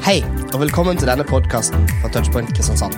Hei, 0.00 0.22
og 0.54 0.62
velkommen 0.62 0.96
til 0.96 1.10
denne 1.10 1.24
podkasten 1.28 1.82
fra 2.00 2.08
Touchpoint 2.08 2.48
Kristiansand. 2.56 2.94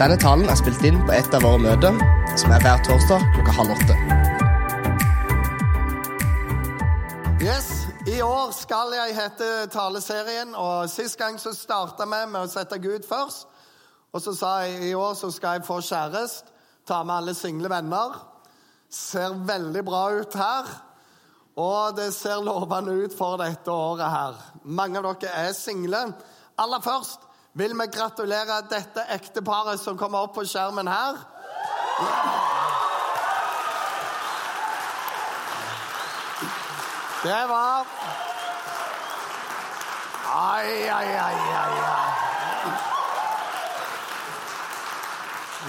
Denne 0.00 0.14
talen 0.16 0.48
er 0.48 0.56
spilt 0.56 0.80
inn 0.88 0.96
på 1.04 1.12
et 1.12 1.34
av 1.36 1.44
våre 1.44 1.60
møter, 1.60 1.98
som 2.40 2.54
er 2.56 2.62
hver 2.64 2.80
torsdag 2.86 3.26
klokka 3.34 3.52
halv 3.58 3.74
åtte. 3.74 3.96
Yes, 7.44 7.68
I 8.08 8.22
år 8.24 8.54
skal 8.56 8.96
jeg 8.96 9.18
hete 9.18 9.50
taleserien, 9.74 10.54
og 10.56 10.88
sist 10.88 11.18
gang 11.20 11.36
så 11.36 11.52
starta 11.52 12.08
vi 12.08 12.22
med 12.24 12.40
å 12.40 12.48
sette 12.48 12.80
Gud 12.80 13.04
først. 13.04 13.44
Og 14.16 14.24
så 14.24 14.32
sa 14.38 14.54
jeg 14.64 14.88
i 14.88 14.94
år 14.96 15.12
så 15.20 15.28
skal 15.34 15.58
jeg 15.58 15.66
få 15.68 15.82
kjæreste, 15.84 16.48
ta 16.88 17.02
med 17.04 17.18
alle 17.18 17.36
single 17.36 17.68
venner. 17.68 18.16
Ser 18.88 19.36
veldig 19.44 19.84
bra 19.84 20.06
ut 20.16 20.40
her. 20.40 20.72
Og 21.56 21.96
det 21.96 22.14
ser 22.14 22.40
lovende 22.40 22.94
ut 23.04 23.14
for 23.16 23.36
dette 23.36 23.70
året 23.70 24.08
her. 24.08 24.38
Mange 24.64 24.98
av 25.02 25.10
dere 25.20 25.48
er 25.48 25.52
single. 25.52 26.06
Aller 26.58 26.80
først 26.80 27.20
vil 27.52 27.74
vi 27.76 27.86
gratulere 27.92 28.62
dette 28.70 29.04
ekteparet 29.12 29.80
som 29.80 29.98
kommer 30.00 30.24
opp 30.24 30.34
på 30.38 30.46
skjermen 30.48 30.88
her. 30.88 31.20
Det 37.22 37.42
var 37.48 37.86
Ai, 40.32 40.88
ai, 40.88 41.06
ai, 41.06 41.38
ai, 41.60 41.80
ai. 41.84 42.12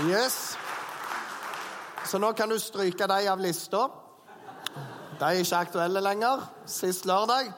Yes. 0.07 0.57
Så 2.05 2.17
nå 2.17 2.31
kan 2.33 2.49
du 2.49 2.55
stryke 2.59 3.07
deg 3.11 3.27
av 3.27 3.43
lista. 3.43 3.89
De 5.23 5.27
er 5.27 5.39
ikke 5.39 5.55
aktuelle 5.55 6.01
lenger. 6.01 6.53
Sist 6.65 7.05
lørdag. 7.05 7.53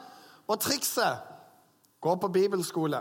Og 0.48 0.60
trikset 0.60 1.18
gå 2.00 2.14
på 2.14 2.28
bibelskole. 2.28 3.00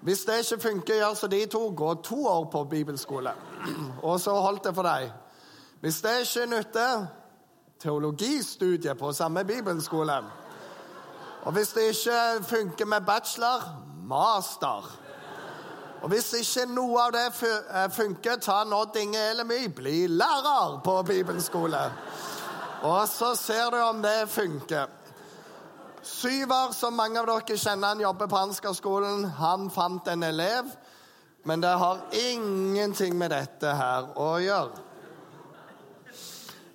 Hvis 0.00 0.20
det 0.24 0.38
ikke 0.38 0.62
funker, 0.62 0.94
gjør 0.94 1.14
som 1.14 1.30
de 1.30 1.46
to. 1.46 1.74
Gå 1.76 1.94
to 1.94 2.26
år 2.26 2.48
på 2.52 2.64
bibelskole. 2.64 3.30
Og 4.02 4.20
så 4.20 4.32
holdt 4.32 4.64
det 4.64 4.74
for 4.74 4.82
deg. 4.82 5.12
Hvis 5.80 6.00
det 6.00 6.10
ikke 6.20 6.46
nytter, 6.46 7.06
teologistudie 7.80 8.94
på 8.94 9.12
samme 9.12 9.44
bibelskole. 9.44 10.16
Og 11.42 11.52
hvis 11.52 11.68
det 11.68 11.82
ikke 11.82 12.44
funker 12.44 12.84
med 12.84 13.00
bachelor, 13.00 13.84
master. 14.04 14.98
Og 16.02 16.08
hvis 16.08 16.32
ikke 16.32 16.72
noe 16.72 17.00
av 17.02 17.12
det 17.12 17.92
funker, 17.92 18.36
ta 18.40 18.62
Odd 18.64 18.96
Inge 18.96 19.30
Elemy, 19.30 19.66
bli 19.76 20.06
lærer 20.06 20.80
på 20.84 21.02
bibelskole. 21.02 21.90
Og 22.82 23.08
så 23.08 23.34
ser 23.36 23.70
du 23.70 23.76
om 23.82 24.02
det 24.02 24.28
funker. 24.28 24.86
Syver, 26.02 26.72
som 26.72 26.96
mange 26.96 27.20
av 27.20 27.26
dere 27.28 27.56
kjenner, 27.60 27.92
han 27.92 28.00
jobber 28.00 28.28
på 28.30 28.38
Ansgarskolen. 28.40 29.26
Han 29.36 29.68
fant 29.70 30.08
en 30.08 30.22
elev, 30.24 30.70
men 31.44 31.60
det 31.60 31.74
har 31.82 32.00
ingenting 32.16 33.18
med 33.20 33.34
dette 33.34 33.74
her 33.76 34.08
å 34.16 34.30
gjøre. 34.40 34.86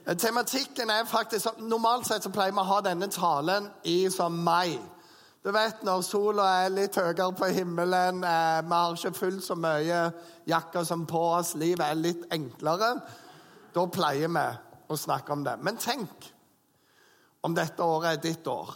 Tematikken 0.05 0.91
er 0.93 1.07
faktisk 1.09 1.57
Normalt 1.65 2.05
sett 2.05 2.21
så 2.21 2.29
pleier 2.29 2.53
vi 2.53 2.61
å 2.61 2.67
ha 2.69 2.77
denne 2.85 3.07
talen 3.09 3.71
i 3.89 4.05
som 4.13 4.35
mai. 4.45 4.77
Du 5.41 5.49
vet 5.53 5.81
når 5.85 6.03
sola 6.05 6.45
er 6.59 6.73
litt 6.73 6.97
høyere 6.97 7.31
på 7.37 7.49
himmelen, 7.53 8.21
eh, 8.23 8.61
vi 8.61 8.73
har 8.73 8.93
ikke 8.93 9.17
fullt 9.17 9.43
så 9.45 9.57
mye 9.57 10.11
jakker 10.45 10.85
som 10.85 11.05
på 11.09 11.21
oss, 11.39 11.55
livet 11.55 11.85
er 11.85 11.97
litt 11.97 12.23
enklere. 12.33 12.95
Da 13.73 13.85
pleier 13.89 14.29
vi 14.29 14.45
å 14.89 14.97
snakke 14.97 15.33
om 15.33 15.43
det. 15.45 15.57
Men 15.61 15.77
tenk 15.81 16.31
om 17.45 17.55
dette 17.55 17.83
året 17.83 18.15
er 18.15 18.23
ditt 18.23 18.47
år, 18.47 18.71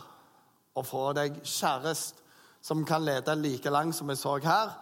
å 0.78 0.84
få 0.86 1.10
deg 1.18 1.42
kjæreste 1.44 2.22
som 2.62 2.84
kan 2.86 3.04
lede 3.06 3.36
like 3.36 3.72
langt 3.72 3.96
som 3.96 4.08
vi 4.12 4.16
så 4.20 4.38
her, 4.44 4.76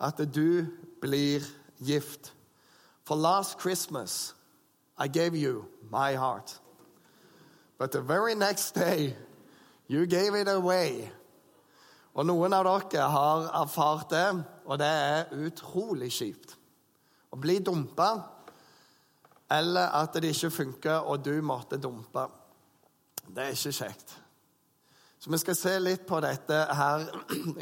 at 0.00 0.20
du 0.34 0.66
blir 1.00 1.44
gift. 1.78 2.32
For 3.04 3.16
last 3.16 3.58
Christmas 3.60 4.34
I 4.98 5.08
gave 5.08 5.36
you 5.36 5.66
my 5.90 6.16
heart. 6.16 6.58
But 7.78 7.92
the 7.92 8.00
very 8.00 8.34
next 8.34 8.74
day 8.74 9.14
you 9.86 10.06
gave 10.06 10.34
it 10.34 10.48
away. 10.48 11.10
Og 12.14 12.26
noen 12.26 12.52
av 12.52 12.66
dere 12.66 13.06
har 13.06 13.44
erfart 13.62 14.10
det, 14.10 14.44
og 14.66 14.78
det 14.80 14.88
er 14.88 15.28
utrolig 15.46 16.10
kjipt. 16.12 16.56
Å 17.30 17.38
bli 17.38 17.58
dumpa 17.62 18.08
eller 19.50 19.94
at 19.96 20.14
det 20.14 20.32
ikke 20.32 20.50
funker, 20.50 21.04
og 21.08 21.24
du 21.24 21.40
måtte 21.42 21.78
dumpe. 21.80 22.26
Det 23.28 23.44
er 23.44 23.54
ikke 23.54 23.72
kjekt. 23.72 24.16
Så 25.18 25.30
vi 25.30 25.38
skal 25.38 25.56
se 25.58 25.72
litt 25.82 26.06
på 26.06 26.20
dette 26.22 26.58
her 26.78 27.08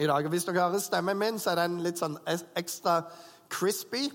i 0.03 0.07
dag. 0.07 0.29
Hvis 0.29 0.45
dere 0.45 0.67
hører 0.67 0.83
stemmen 0.83 1.19
min, 1.19 1.39
så 1.41 1.55
er 1.55 1.63
den 1.63 1.81
litt 1.85 2.01
sånn 2.01 2.19
ekstra 2.27 3.01
crispy. 3.53 4.11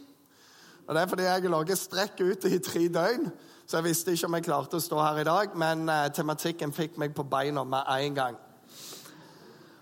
Og 0.88 0.94
Det 0.96 1.02
er 1.02 1.10
fordi 1.10 1.24
jeg 1.24 1.32
har 1.32 1.54
ligget 1.56 1.80
strekk 1.80 2.22
ute 2.22 2.52
i 2.52 2.60
tre 2.60 2.88
døgn, 2.92 3.32
så 3.66 3.80
jeg 3.80 3.88
visste 3.88 4.14
ikke 4.14 4.28
om 4.28 4.36
jeg 4.36 4.46
klarte 4.46 4.78
å 4.78 4.84
stå 4.84 5.00
her 5.00 5.22
i 5.22 5.28
dag. 5.28 5.54
Men 5.56 5.90
eh, 5.90 6.10
tematikken 6.14 6.74
fikk 6.76 6.98
meg 7.00 7.16
på 7.16 7.24
beina 7.24 7.64
med 7.64 7.88
en 7.88 8.18
gang. 8.18 8.40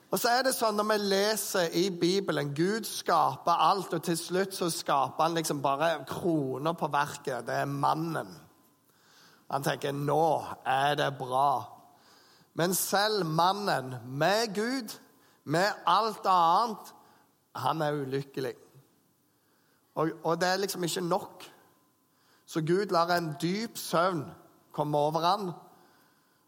Og 0.10 0.18
så 0.18 0.32
er 0.34 0.46
det 0.46 0.56
sånn 0.58 0.78
Når 0.80 0.88
vi 0.90 0.98
leser 1.12 1.76
i 1.78 1.90
Bibelen 1.94 2.54
Gud 2.58 2.88
skaper 2.90 3.66
alt, 3.70 3.94
og 3.94 4.04
til 4.06 4.18
slutt 4.18 4.56
så 4.58 4.70
skaper 4.74 5.28
han 5.28 5.38
liksom 5.38 5.62
bare 5.62 6.00
kroner 6.10 6.74
på 6.78 6.90
verket. 6.94 7.46
Det 7.46 7.60
er 7.62 7.70
mannen. 7.70 8.32
Han 9.50 9.64
tenker 9.64 9.92
'nå 9.92 10.46
er 10.66 10.96
det 10.96 11.18
bra'. 11.18 11.66
Men 12.54 12.74
selv 12.74 13.26
mannen, 13.26 13.96
med 14.06 14.56
Gud, 14.56 15.00
med 15.44 15.70
alt 15.88 16.26
annet, 16.26 16.94
han 17.56 17.82
er 17.82 17.94
ulykkelig. 17.94 18.54
Og, 19.96 20.10
og 20.24 20.42
det 20.42 20.48
er 20.48 20.58
liksom 20.58 20.84
ikke 20.84 21.02
nok. 21.02 21.52
Så 22.46 22.62
Gud 22.62 22.92
lar 22.92 23.12
en 23.18 23.36
dyp 23.42 23.78
søvn 23.78 24.26
komme 24.72 24.98
over 24.98 25.20
han, 25.20 25.52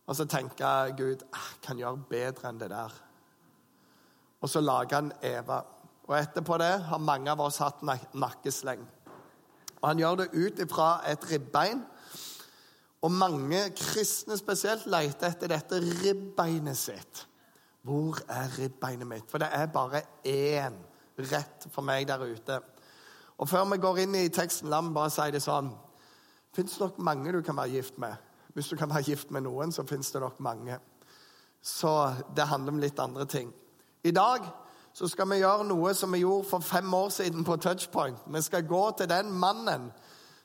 og 0.08 0.16
så 0.16 0.26
tenker 0.26 0.96
Gud 0.98 1.16
jeg 1.22 1.30
«Ah, 1.34 1.52
kan 1.64 1.78
gjøre 1.78 2.04
bedre 2.10 2.50
enn 2.50 2.60
det 2.60 2.70
der. 2.70 3.11
Og 4.42 4.50
så 4.50 4.62
lager 4.62 4.96
han 4.96 5.12
Eva. 5.22 5.62
Og 6.10 6.18
etterpå 6.18 6.58
det 6.60 6.74
har 6.90 7.02
mange 7.02 7.32
av 7.32 7.42
oss 7.46 7.62
hatt 7.62 7.84
nakkesleng. 7.86 8.84
Og 9.82 9.88
han 9.88 10.02
gjør 10.02 10.22
det 10.22 10.32
ut 10.34 10.62
ifra 10.66 10.90
et 11.10 11.26
ribbein. 11.32 11.84
Og 13.02 13.14
mange 13.14 13.62
kristne 13.78 14.38
spesielt 14.38 14.86
leter 14.90 15.32
etter 15.32 15.50
dette 15.50 15.80
ribbeinet 15.82 16.78
sitt. 16.78 17.26
Hvor 17.82 18.20
er 18.30 18.52
ribbeinet 18.60 19.10
mitt? 19.10 19.30
For 19.30 19.42
det 19.42 19.50
er 19.54 19.72
bare 19.74 20.04
én 20.28 20.78
rett 21.32 21.66
for 21.74 21.86
meg 21.86 22.08
der 22.10 22.22
ute. 22.22 22.60
Og 23.42 23.50
Før 23.50 23.66
vi 23.72 23.78
går 23.82 24.04
inn 24.04 24.16
i 24.16 24.30
teksten, 24.30 24.70
la 24.70 24.82
meg 24.82 24.94
bare 24.94 25.10
si 25.10 25.32
det 25.34 25.42
sånn 25.42 25.72
Det 26.54 26.66
nok 26.80 27.00
mange 27.00 27.32
du 27.32 27.42
kan 27.42 27.56
være 27.58 27.78
gift 27.78 27.98
med. 27.98 28.14
Hvis 28.54 28.68
du 28.70 28.76
kan 28.76 28.90
være 28.90 29.08
gift 29.08 29.32
med 29.32 29.46
noen, 29.48 29.72
så 29.72 29.86
fins 29.88 30.12
det 30.12 30.22
nok 30.22 30.40
mange. 30.40 30.78
Så 31.62 32.14
det 32.36 32.48
handler 32.48 32.74
om 32.74 32.80
litt 32.80 33.00
andre 33.00 33.26
ting. 33.26 33.54
I 34.04 34.12
dag 34.12 34.46
så 34.94 35.08
skal 35.08 35.30
vi 35.30 35.44
gjøre 35.44 35.68
noe 35.70 35.94
som 35.94 36.12
vi 36.14 36.24
gjorde 36.24 36.50
for 36.50 36.66
fem 36.66 36.94
år 36.94 37.10
siden 37.14 37.46
på 37.46 37.56
Touchpoint. 37.62 38.18
Vi 38.28 38.42
skal 38.42 38.68
gå 38.68 38.84
til 38.98 39.10
den 39.10 39.30
mannen 39.32 39.92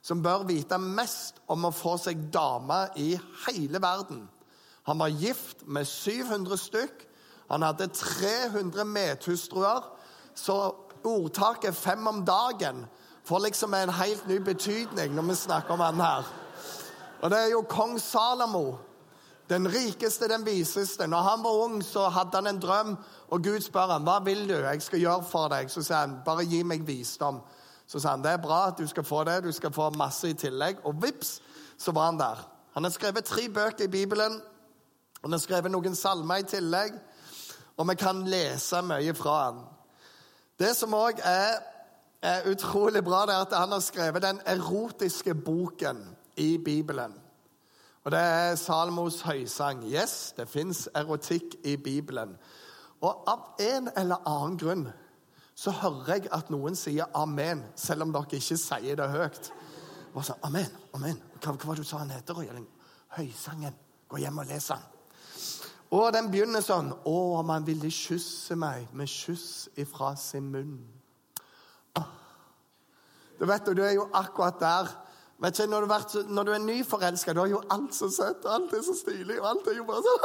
som 0.02 0.22
bør 0.22 0.44
vite 0.46 0.78
mest 0.78 1.40
om 1.48 1.64
å 1.64 1.74
få 1.74 1.96
seg 1.98 2.28
dame 2.32 2.84
i 3.00 3.14
hele 3.46 3.80
verden. 3.82 4.26
Han 4.86 5.00
var 5.00 5.08
gift 5.08 5.64
med 5.66 5.88
700 5.88 6.60
stykk. 6.60 7.06
Han 7.50 7.64
hadde 7.64 7.88
300 7.88 8.84
medhustruer. 8.84 9.88
Så 10.34 10.74
ordtaket 11.04 11.74
'fem 11.74 12.06
om 12.06 12.24
dagen' 12.26 12.86
får 13.24 13.38
liksom 13.38 13.74
en 13.74 13.90
helt 13.90 14.28
ny 14.28 14.38
betydning 14.38 15.14
når 15.14 15.22
vi 15.22 15.34
snakker 15.34 15.74
om 15.74 15.80
han 15.80 16.00
her. 16.00 16.24
Og 17.22 17.30
det 17.30 17.38
er 17.38 17.50
jo 17.50 17.62
kong 17.62 18.00
Salomo 18.00 18.78
den 19.48 19.68
rikeste, 19.68 20.28
den 20.28 20.46
viseste. 20.46 21.06
Når 21.06 21.22
han 21.22 21.44
var 21.44 21.64
ung, 21.64 21.84
så 21.84 22.08
hadde 22.08 22.34
han 22.34 22.46
en 22.46 22.60
drøm, 22.62 22.96
og 23.28 23.44
Gud 23.44 23.60
spør 23.60 23.92
ham, 23.94 24.02
hva 24.02 24.18
vil 24.24 24.48
du 24.48 24.54
jeg 24.54 24.82
skal 24.82 25.00
gjøre 25.00 25.28
for 25.28 25.52
deg. 25.52 25.70
Så 25.70 25.84
sier 25.86 26.02
han, 26.02 26.18
bare 26.26 26.46
gi 26.48 26.62
meg 26.66 26.86
visdom. 26.86 27.40
Så 27.86 28.00
sa 28.02 28.16
han, 28.16 28.24
det 28.24 28.32
er 28.34 28.42
bra 28.42 28.66
at 28.68 28.78
du 28.78 28.86
skal 28.90 29.06
få 29.06 29.22
det, 29.24 29.44
du 29.44 29.52
skal 29.54 29.72
få 29.72 29.90
masse 29.94 30.28
i 30.28 30.34
tillegg. 30.34 30.82
Og 30.84 30.98
vips, 31.02 31.38
så 31.78 31.94
var 31.94 32.10
han 32.10 32.18
der. 32.18 32.42
Han 32.74 32.84
har 32.84 32.90
skrevet 32.90 33.24
tre 33.24 33.48
bøker 33.48 33.86
i 33.86 33.92
Bibelen. 33.92 34.40
Han 35.22 35.32
har 35.32 35.40
skrevet 35.42 35.72
noen 35.72 35.94
salmer 35.94 36.42
i 36.42 36.48
tillegg. 36.50 36.98
Og 37.76 37.88
vi 37.90 37.96
kan 38.00 38.24
lese 38.26 38.82
mye 38.82 39.14
fra 39.14 39.36
han. 39.44 39.62
Det 40.58 40.72
som 40.76 40.94
òg 40.96 41.20
er, 41.24 41.58
er 42.24 42.48
utrolig 42.50 43.04
bra, 43.04 43.26
det 43.28 43.34
er 43.34 43.44
at 43.44 43.54
han 43.54 43.74
har 43.76 43.84
skrevet 43.84 44.24
den 44.24 44.40
erotiske 44.48 45.34
boken 45.34 46.00
i 46.36 46.56
Bibelen. 46.58 47.14
Og 48.06 48.12
det 48.14 48.18
er 48.22 48.54
Salmos 48.54 49.20
høysang. 49.26 49.80
Yes, 49.90 50.32
det 50.36 50.46
fins 50.48 50.84
erotikk 50.94 51.56
i 51.66 51.74
Bibelen. 51.76 52.36
Og 53.02 53.24
av 53.26 53.58
en 53.60 53.88
eller 53.98 54.22
annen 54.22 54.58
grunn 54.60 54.84
så 55.58 55.72
hører 55.74 56.12
jeg 56.12 56.28
at 56.36 56.52
noen 56.54 56.78
sier 56.78 57.10
amen, 57.18 57.64
selv 57.74 58.06
om 58.06 58.12
dere 58.14 58.38
ikke 58.38 58.58
sier 58.62 58.98
det 59.00 59.08
høyt. 59.10 59.48
Og 60.14 60.22
så, 60.22 60.36
amen, 60.46 60.70
amen. 60.94 61.18
Hva, 61.40 61.56
hva 61.56 61.72
var 61.72 61.80
det 61.80 61.82
du 61.82 61.88
sa 61.88 61.98
han 62.04 62.12
heter, 62.14 62.38
Høysangen. 63.16 63.74
Gå 64.06 64.20
hjem 64.22 64.38
og 64.38 64.46
les 64.52 64.68
den. 64.70 64.84
Og 65.96 66.06
den 66.14 66.30
begynner 66.30 66.62
sånn 66.62 66.92
Å, 66.94 67.16
om 67.40 67.50
han 67.50 67.66
ville 67.66 67.90
kysse 67.90 68.54
meg 68.58 68.86
med 68.94 69.10
kyss 69.10 69.66
ifra 69.82 70.12
sin 70.20 70.46
munn. 70.52 70.78
Du 73.36 73.44
vet, 73.50 73.66
du 73.66 73.82
er 73.82 73.96
jo 73.98 74.06
akkurat 74.14 74.62
der. 74.62 74.94
Vet 75.36 75.58
ikke, 75.58 75.68
når 75.68 75.84
du, 75.84 75.86
vært, 75.90 76.14
når 76.32 76.46
du 76.48 76.50
er 76.54 76.62
nyforelska, 76.64 77.32
da 77.36 77.42
er 77.44 77.50
jo 77.52 77.58
alt 77.74 77.92
så 77.94 78.08
søtt, 78.08 78.44
og 78.46 78.54
alt 78.54 78.70
er 78.72 78.84
så 78.86 78.94
stilig, 78.96 79.36
og 79.36 79.48
alt 79.50 79.66
er 79.68 79.74
jo 79.76 79.84
bare 79.84 80.00
sånn 80.06 80.20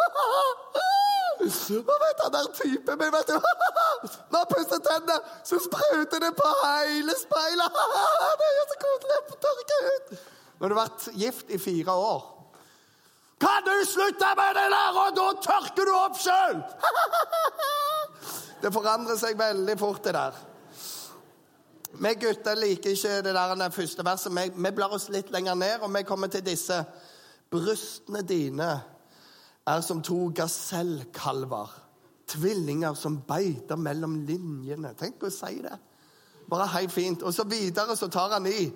Hva 1.87 1.97
vet 2.03 2.21
du, 2.21 2.27
der 2.31 2.47
typen 2.55 2.99
min, 3.01 3.11
vet 3.11 3.31
du 3.31 3.35
Når 3.35 4.37
han 4.37 4.49
pusser 4.53 4.79
tennene, 4.85 5.17
så 5.43 5.59
spruter 5.59 6.23
det 6.23 6.29
på 6.37 6.51
hele 6.61 7.15
speilet! 7.19 7.79
Det 8.39 8.47
er 8.47 8.55
jo 8.59 8.67
så 8.69 8.77
koselig 8.85 9.17
å 9.17 9.39
tørke 9.47 9.79
ut! 9.87 10.13
Når 10.61 10.71
du 10.71 10.75
har 10.77 10.81
vært 10.83 11.09
gift 11.25 11.51
i 11.51 11.59
fire 11.59 11.97
år 12.11 12.21
Kan 13.41 13.67
du 13.67 13.73
slutte 13.89 14.31
med 14.39 14.59
det 14.61 14.67
der, 14.77 15.01
og 15.01 15.17
da 15.17 15.27
tørker 15.49 15.91
du 15.91 15.93
opp 15.97 16.21
sjøl! 16.21 16.61
Det 18.61 18.69
forandrer 18.69 19.17
seg 19.17 19.39
veldig 19.39 19.73
fort, 19.79 20.03
det 20.05 20.11
der. 20.13 20.35
Vi 21.99 22.13
gutter 22.15 22.55
liker 22.55 22.95
ikke 22.95 23.17
det 23.25 23.33
der 23.35 23.55
den 23.55 23.71
første 23.71 24.05
verset. 24.05 24.31
Vi, 24.35 24.47
vi 24.55 24.71
blar 24.75 24.93
oss 24.95 25.09
litt 25.11 25.31
lenger 25.31 25.55
ned, 25.59 25.83
og 25.83 25.91
vi 25.95 26.03
kommer 26.07 26.31
til 26.31 26.45
disse. 26.45 26.77
Brystene 27.51 28.21
dine 28.23 28.71
er 29.67 29.81
som 29.83 30.01
to 30.01 30.29
gasellkalver. 30.35 31.73
Tvillinger 32.31 32.95
som 32.95 33.19
beiter 33.27 33.75
mellom 33.75 34.21
linjene. 34.25 34.93
Tenk 34.99 35.27
å 35.27 35.33
si 35.33 35.59
det. 35.65 35.75
Bare 36.51 36.69
hei 36.73 36.87
fint. 36.91 37.23
Og 37.27 37.35
så 37.35 37.43
videre 37.47 37.95
så 37.99 38.07
tar 38.11 38.37
han 38.37 38.47
i. 38.47 38.69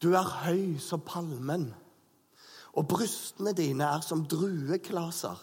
Du 0.00 0.12
er 0.14 0.34
høy 0.46 0.78
som 0.80 1.02
palmen, 1.02 1.72
og 2.78 2.84
brystene 2.86 3.50
dine 3.58 3.88
er 3.90 4.04
som 4.06 4.22
drueklaser. 4.30 5.40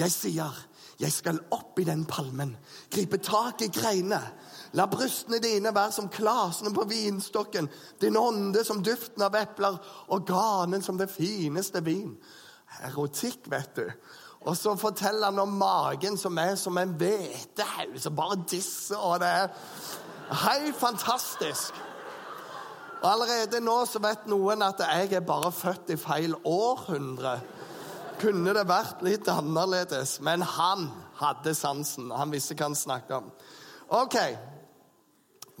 Jeg 0.00 0.08
sier, 0.14 0.60
jeg 0.96 1.12
skal 1.12 1.42
opp 1.52 1.76
i 1.82 1.84
den 1.84 2.06
palmen, 2.08 2.54
gripe 2.88 3.20
tak 3.20 3.60
i 3.60 3.68
greinene. 3.68 4.22
La 4.72 4.86
brystene 4.88 5.36
dine 5.42 5.74
være 5.74 5.92
som 5.92 6.08
klasene 6.12 6.72
på 6.72 6.86
vinstokken, 6.88 7.68
din 8.00 8.16
ånde 8.16 8.64
som 8.64 8.80
duften 8.84 9.24
av 9.26 9.36
epler, 9.36 9.76
og 10.08 10.26
ganen 10.28 10.84
som 10.84 10.96
det 11.00 11.10
fineste 11.12 11.82
vin. 11.84 12.14
Erotikk, 12.88 13.50
vet 13.52 13.76
du. 13.76 13.86
Og 14.42 14.56
så 14.56 14.72
forteller 14.80 15.28
han 15.28 15.38
om 15.38 15.58
magen 15.60 16.16
som 16.18 16.38
er 16.40 16.56
som 16.58 16.78
en 16.80 16.96
hvetehaug 16.98 17.98
som 18.00 18.16
bare 18.16 18.40
disser, 18.50 18.98
og 18.98 19.20
det 19.22 19.28
er 19.28 19.52
helt 20.46 20.76
fantastisk. 20.76 21.76
Og 23.02 23.10
Allerede 23.10 23.60
nå 23.60 23.76
så 23.90 24.00
vet 24.02 24.28
noen 24.30 24.62
at 24.64 24.80
jeg 24.86 25.12
er 25.18 25.26
bare 25.26 25.52
født 25.52 25.92
i 25.94 25.98
feil 25.98 26.36
århundre. 26.46 27.36
Kunne 28.22 28.54
det 28.54 28.68
vært 28.70 29.02
litt 29.02 29.28
annerledes? 29.30 30.20
Men 30.22 30.44
han 30.46 30.86
hadde 31.18 31.54
sansen. 31.58 32.12
Han 32.14 32.30
visste 32.30 32.54
hva 32.54 32.68
han 32.68 32.78
snakket 32.78 33.16
om. 33.18 33.30
Ok, 33.98 34.16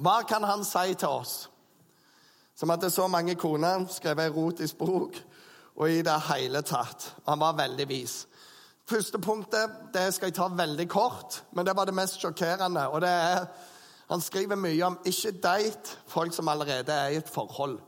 hva 0.02 0.22
kan 0.28 0.44
han 0.44 0.64
si 0.66 0.94
til 0.98 1.08
oss? 1.08 1.34
Som 2.58 2.70
at 2.70 2.82
det 2.82 2.90
er 2.90 2.96
så 2.96 3.08
mange 3.08 3.34
koner, 3.38 3.86
skrev 3.90 4.18
erotisk 4.18 4.78
bok, 4.78 5.16
og 5.76 5.90
i 5.90 6.02
det 6.04 6.18
hele 6.28 6.62
tatt. 6.66 7.14
Han 7.26 7.40
var 7.40 7.56
veldig 7.58 7.88
vis. 7.88 8.26
Første 8.88 9.18
punktet 9.22 9.92
det 9.94 10.08
skal 10.14 10.28
jeg 10.28 10.36
ta 10.36 10.48
veldig 10.52 10.88
kort, 10.90 11.42
men 11.52 11.66
det 11.66 11.76
var 11.76 11.88
det 11.88 11.94
mest 11.96 12.20
sjokkerende. 12.20 12.88
og 12.88 13.00
det 13.00 13.08
er 13.10 13.46
han 14.12 14.20
skriver 14.20 14.58
mye 14.60 14.82
om 14.84 14.98
ikke 15.08 15.30
date 15.40 15.96
folk 16.10 16.34
som 16.36 16.48
allerede 16.52 16.92
er 16.92 17.14
i 17.14 17.16
et 17.22 17.28
forhold. 17.28 17.78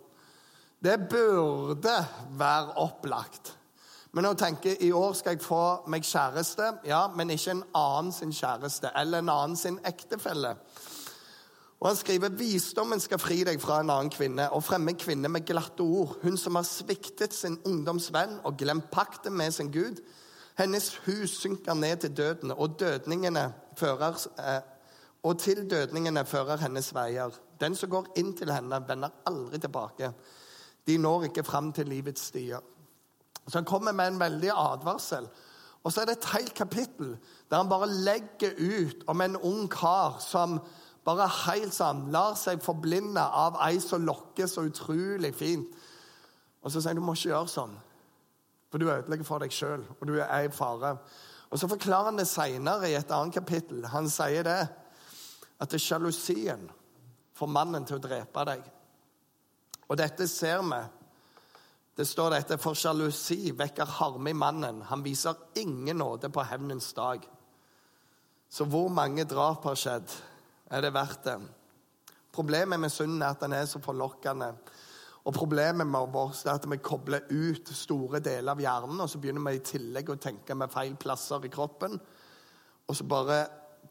Det 0.84 0.96
burde 1.10 1.96
være 2.38 2.78
opplagt. 2.80 3.56
Men 4.12 4.24
hun 4.24 4.36
tenker 4.36 4.76
i 4.80 4.92
år 4.92 5.12
skal 5.18 5.34
jeg 5.34 5.42
få 5.44 5.60
meg 5.90 6.06
kjæreste, 6.06 6.70
ja, 6.86 7.02
men 7.12 7.34
ikke 7.34 7.50
en 7.50 7.64
annen 7.74 8.12
sin 8.14 8.32
kjæreste 8.32 8.92
eller 8.96 9.20
en 9.20 9.32
annen 9.34 9.56
sin 9.56 9.78
ektefelle. 9.84 10.54
Og 11.84 11.90
Han 11.90 11.96
skriver 11.96 12.28
visdommen 12.32 13.00
skal 13.00 13.20
fri 13.20 13.42
deg 13.44 13.58
fra 13.60 13.82
en 13.82 13.90
annen 13.92 14.08
kvinne 14.08 14.46
og 14.56 14.62
fremme 14.64 14.94
en 14.94 14.96
kvinne 14.96 15.28
med 15.28 15.44
glatte 15.44 15.84
ord. 15.84 16.14
Hun 16.22 16.38
som 16.40 16.56
har 16.56 16.64
sviktet 16.64 17.34
sin 17.36 17.58
ungdomsvenn 17.68 18.38
og 18.40 18.56
glemt 18.56 18.86
pakten 18.88 19.34
med 19.36 19.52
sin 19.52 19.68
Gud. 19.72 19.98
Hennes 20.56 20.94
hus 21.04 21.34
synker 21.42 21.76
ned 21.76 21.96
til 22.00 22.16
døden, 22.16 22.54
og 22.56 22.80
fører 23.76 24.16
eh, 24.38 24.62
og 25.22 25.38
til 25.38 25.70
dødningene 25.70 26.24
fører 26.24 26.56
hennes 26.56 26.88
veier. 26.94 27.36
Den 27.60 27.76
som 27.76 27.90
går 27.90 28.08
inn 28.16 28.32
til 28.32 28.52
henne, 28.52 28.80
vender 28.88 29.12
aldri 29.26 29.60
tilbake. 29.60 30.08
De 30.86 30.96
når 30.98 31.28
ikke 31.28 31.44
fram 31.44 31.72
til 31.72 31.88
livets 31.88 32.30
stier. 32.30 32.64
Så 33.44 33.58
han 33.58 33.68
kommer 33.68 33.92
med 33.92 34.06
en 34.08 34.20
veldig 34.20 34.50
advarsel. 34.56 35.28
Og 35.84 35.92
så 35.92 36.00
er 36.00 36.04
det 36.08 36.16
et 36.16 36.32
helt 36.32 36.54
kapittel 36.54 37.18
der 37.50 37.56
han 37.56 37.68
bare 37.68 37.92
legger 37.92 38.56
ut 38.56 39.04
om 39.06 39.20
en 39.20 39.36
ung 39.36 39.68
kar 39.68 40.16
som 40.24 40.62
bare 41.04 41.28
helt 41.44 41.74
sånn 41.76 42.06
lar 42.12 42.36
seg 42.40 42.62
forblinde 42.64 43.22
av 43.22 43.58
ei 43.66 43.78
som 43.82 44.06
lokker 44.06 44.48
så 44.48 44.64
utrolig 44.68 45.34
fint. 45.36 45.68
Og 46.64 46.72
så 46.72 46.80
sier 46.80 46.94
han 46.94 47.02
du 47.02 47.04
må 47.04 47.16
ikke 47.16 47.32
gjøre 47.34 47.52
sånn, 47.52 47.74
for 48.72 48.80
du 48.80 48.88
ødelegger 48.88 49.28
for 49.28 49.44
deg 49.44 49.52
sjøl, 49.52 49.84
og 49.98 50.06
du 50.08 50.16
er 50.16 50.46
i 50.46 50.52
fare. 50.52 50.96
Og 51.50 51.60
Så 51.60 51.68
forklarer 51.70 52.10
han 52.10 52.16
det 52.18 52.26
seinere 52.26 52.88
i 52.90 52.96
et 52.98 53.12
annet 53.12 53.36
kapittel. 53.36 53.84
Han 53.92 54.08
sier 54.10 54.42
det 54.42 54.62
at 55.60 55.70
det 55.70 55.78
er 55.78 55.84
sjalusien 55.84 56.64
får 57.34 57.50
mannen 57.50 57.86
til 57.86 57.98
å 57.98 58.02
drepe 58.02 58.44
deg. 58.48 58.66
Og 59.88 59.98
dette 59.98 60.26
ser 60.30 60.62
vi. 60.66 60.82
Det 61.94 62.06
står 62.08 62.34
dette 62.34 62.58
for 62.58 62.74
sjalusi 62.78 63.52
vekker 63.54 63.90
harme 64.00 64.32
i 64.32 64.38
mannen. 64.38 64.82
Han 64.88 65.04
viser 65.04 65.38
ingen 65.60 66.00
nåde 66.02 66.30
på 66.30 66.42
hevnens 66.42 66.92
dag. 66.96 67.22
Så 68.50 68.66
hvor 68.70 68.88
mange 68.90 69.26
drap 69.26 69.66
har 69.66 69.78
skjedd? 69.78 70.10
Er 70.70 70.80
det 70.80 70.94
verdt 70.94 71.24
det? 71.24 71.36
Problemet 72.34 72.80
med 72.80 72.90
synden 72.90 73.22
er 73.22 73.34
at 73.34 73.40
den 73.44 73.52
er 73.52 73.66
så 73.70 73.78
forlokkende. 73.82 74.52
Og 75.24 75.34
Problemet 75.34 75.86
med 75.86 76.16
oss 76.16 76.44
er 76.44 76.58
at 76.58 76.66
vi 76.70 76.76
kobler 76.82 77.28
ut 77.30 77.68
store 77.72 78.20
deler 78.20 78.52
av 78.52 78.60
hjernen, 78.60 79.00
og 79.00 79.10
så 79.10 79.18
begynner 79.18 79.44
vi 79.46 79.56
i 79.56 79.64
tillegg 79.64 80.10
å 80.10 80.20
tenke 80.20 80.56
med 80.58 80.72
feil 80.72 80.96
plasser 81.00 81.44
i 81.46 81.52
kroppen. 81.52 81.98
Og 82.88 82.96
så 82.96 83.06
bare 83.08 83.38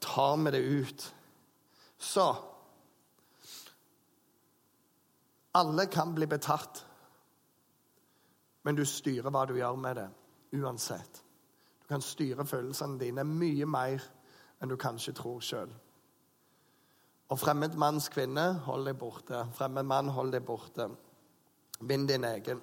tar 0.01 0.35
vi 0.43 0.51
det 0.53 0.63
ut. 0.63 1.13
Så 1.97 2.27
Alle 5.53 5.85
kan 5.85 6.15
bli 6.15 6.25
betatt, 6.25 6.79
men 8.63 8.75
du 8.75 8.81
styrer 8.89 9.29
hva 9.29 9.43
du 9.45 9.53
gjør 9.53 9.75
med 9.77 9.99
det 9.99 10.07
uansett. 10.57 11.19
Du 11.81 11.87
kan 11.87 12.01
styre 12.01 12.45
følelsene 12.45 12.97
dine 12.97 13.25
mye 13.27 13.67
mer 13.69 14.01
enn 14.61 14.71
du 14.71 14.77
kanskje 14.81 15.13
tror 15.13 15.43
sjøl. 15.45 15.69
Og 17.33 17.39
fremmed 17.41 17.73
manns 17.81 18.11
kvinne, 18.13 18.43
hold 18.67 18.85
deg 18.85 18.99
borte. 18.99 19.39
Fremmed 19.57 19.87
mann, 19.89 20.11
hold 20.13 20.29
deg 20.35 20.43
borte. 20.45 20.85
Vinn 21.81 22.05
din 22.05 22.27
egen. 22.29 22.59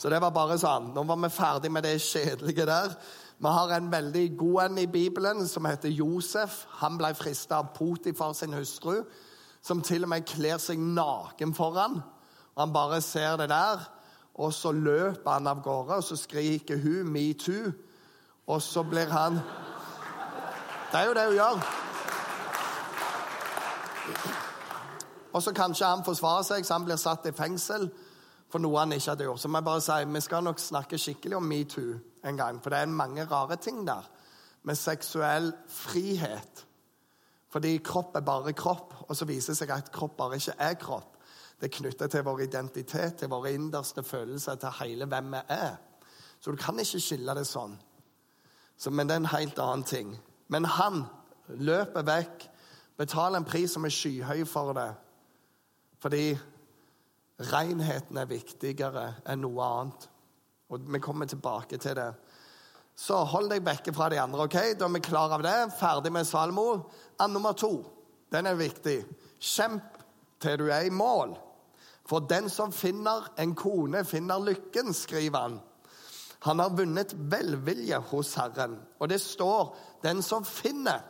Så 0.00 0.08
det 0.08 0.22
var 0.24 0.32
bare 0.32 0.56
sånn. 0.58 0.88
Nå 0.94 1.04
var 1.04 1.20
vi 1.20 1.30
ferdig 1.30 1.70
med 1.72 1.84
det 1.84 1.98
kjedelige 2.00 2.64
der. 2.64 2.96
Vi 3.44 3.52
har 3.52 3.74
en 3.76 3.90
veldig 3.92 4.24
god 4.40 4.62
en 4.62 4.80
i 4.80 4.86
Bibelen 4.88 5.44
som 5.48 5.68
heter 5.68 5.92
Josef. 5.92 6.62
Han 6.80 6.96
ble 6.96 7.12
frista 7.18 7.60
av 7.60 7.74
Potifar 7.76 8.32
sin 8.32 8.56
hustru, 8.56 9.02
som 9.60 9.84
til 9.84 10.08
og 10.08 10.14
med 10.14 10.24
kler 10.32 10.56
seg 10.62 10.80
naken 10.80 11.52
foran. 11.54 12.00
Han 12.56 12.72
bare 12.72 13.02
ser 13.04 13.36
det 13.36 13.50
der, 13.52 13.84
og 14.34 14.54
så 14.56 14.72
løper 14.72 15.36
han 15.36 15.50
av 15.50 15.60
gårde, 15.62 16.00
og 16.00 16.04
så 16.08 16.16
skriker 16.16 16.80
hun 16.80 17.12
'metoo', 17.12 17.72
og 18.46 18.62
så 18.62 18.82
blir 18.82 19.12
han 19.12 19.42
Det 20.92 21.00
er 21.00 21.06
jo 21.06 21.14
det 21.14 21.26
hun 21.26 21.34
gjør. 21.34 21.83
Og 25.34 25.42
så 25.42 25.52
kanskje 25.54 25.88
han 25.90 26.04
forsvarer 26.06 26.46
seg, 26.46 26.66
så 26.66 26.78
han 26.78 26.84
blir 26.86 27.00
satt 27.00 27.26
i 27.26 27.34
fengsel 27.34 27.88
for 28.50 28.62
noe 28.62 28.78
han 28.78 28.94
ikke 28.94 29.10
hadde 29.10 29.26
gjort. 29.26 29.42
Så 29.42 29.50
må 29.50 29.58
jeg 29.58 29.66
bare 29.66 29.82
si, 29.82 30.04
Vi 30.06 30.20
skal 30.20 30.44
nok 30.46 30.60
snakke 30.62 30.98
skikkelig 30.98 31.36
om 31.36 31.48
metoo 31.48 31.96
en 32.24 32.36
gang, 32.36 32.60
for 32.62 32.70
det 32.70 32.78
er 32.78 32.86
mange 32.86 33.24
rare 33.26 33.56
ting 33.56 33.86
der 33.86 34.06
med 34.62 34.78
seksuell 34.78 35.52
frihet. 35.68 36.66
Fordi 37.50 37.78
kropp 37.78 38.16
er 38.16 38.20
bare 38.20 38.52
kropp, 38.52 38.94
og 39.08 39.16
så 39.16 39.24
viser 39.24 39.52
det 39.52 39.58
seg 39.58 39.70
at 39.70 39.90
kropp 39.92 40.16
bare 40.16 40.38
ikke 40.38 40.54
er 40.58 40.74
kropp. 40.74 41.18
Det 41.60 41.68
er 41.68 41.76
knyttet 41.78 42.10
til 42.10 42.24
vår 42.24 42.40
identitet, 42.40 43.16
til 43.16 43.28
våre 43.30 43.52
innerste 43.54 44.02
følelser, 44.02 44.54
til 44.54 44.74
hele 44.80 45.06
hvem 45.06 45.34
vi 45.34 45.42
er. 45.48 45.76
Så 46.40 46.50
du 46.50 46.56
kan 46.56 46.78
ikke 46.78 47.00
skille 47.00 47.34
det 47.34 47.46
sånn. 47.46 47.76
Så, 48.76 48.90
men 48.90 49.06
det 49.06 49.14
er 49.14 49.22
en 49.22 49.34
helt 49.36 49.58
annen 49.58 49.84
ting. 49.86 50.16
Men 50.48 50.64
han 50.64 51.04
løper 51.48 52.06
vekk, 52.06 52.48
betaler 52.98 53.38
en 53.38 53.46
pris 53.46 53.72
som 53.72 53.86
er 53.86 53.94
skyhøy 53.94 54.44
for 54.46 54.74
det. 54.76 54.90
Fordi 56.04 56.34
renheten 57.40 58.18
er 58.20 58.28
viktigere 58.28 59.06
enn 59.24 59.40
noe 59.40 59.64
annet. 59.64 60.02
Og 60.68 60.84
vi 60.92 61.00
kommer 61.00 61.28
tilbake 61.30 61.78
til 61.80 61.96
det. 61.96 62.10
Så 62.94 63.22
hold 63.30 63.48
deg 63.50 63.64
vekke 63.64 63.94
fra 63.96 64.10
de 64.12 64.20
andre. 64.20 64.44
ok? 64.44 64.58
Da 64.76 64.84
er 64.84 64.92
vi 64.92 65.00
klar 65.00 65.32
av 65.32 65.42
det. 65.42 65.56
Ferdig 65.78 66.12
med 66.12 66.26
Salmo. 66.28 66.90
And 67.18 67.32
nummer 67.32 67.52
to. 67.52 67.84
Den 68.32 68.46
er 68.46 68.60
viktig. 68.60 68.98
Kjemp 69.40 69.96
til 70.40 70.58
du 70.60 70.68
er 70.68 70.84
i 70.84 70.92
mål. 70.92 71.32
For 72.04 72.20
den 72.20 72.50
som 72.52 72.72
finner 72.72 73.30
en 73.40 73.54
kone, 73.56 74.04
finner 74.04 74.44
lykken, 74.44 74.92
skriver 74.92 75.38
han. 75.38 75.58
Han 76.44 76.60
har 76.60 76.76
vunnet 76.76 77.16
velvilje 77.16 77.96
hos 78.10 78.34
Herren. 78.36 78.76
Og 79.00 79.08
det 79.08 79.20
står 79.20 79.76
'den 80.02 80.22
som 80.22 80.44
finner'. 80.44 81.00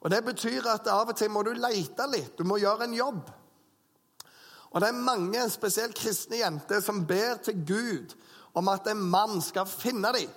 Og 0.00 0.10
Det 0.10 0.24
betyr 0.24 0.66
at 0.68 0.86
av 0.86 1.08
og 1.08 1.16
til 1.16 1.30
må 1.30 1.42
du 1.42 1.52
lete 1.52 2.06
litt. 2.12 2.38
Du 2.38 2.44
må 2.44 2.58
gjøre 2.58 2.84
en 2.84 2.94
jobb. 2.94 3.30
Og 4.70 4.82
det 4.82 4.88
er 4.90 5.04
mange, 5.04 5.46
spesielt 5.50 5.96
kristne 5.96 6.42
jenter, 6.42 6.82
som 6.84 7.06
ber 7.08 7.40
til 7.44 7.62
Gud 7.66 8.14
om 8.58 8.68
at 8.68 8.88
en 8.90 9.00
mann 9.00 9.40
skal 9.44 9.68
finne 9.70 10.12
dem. 10.16 10.30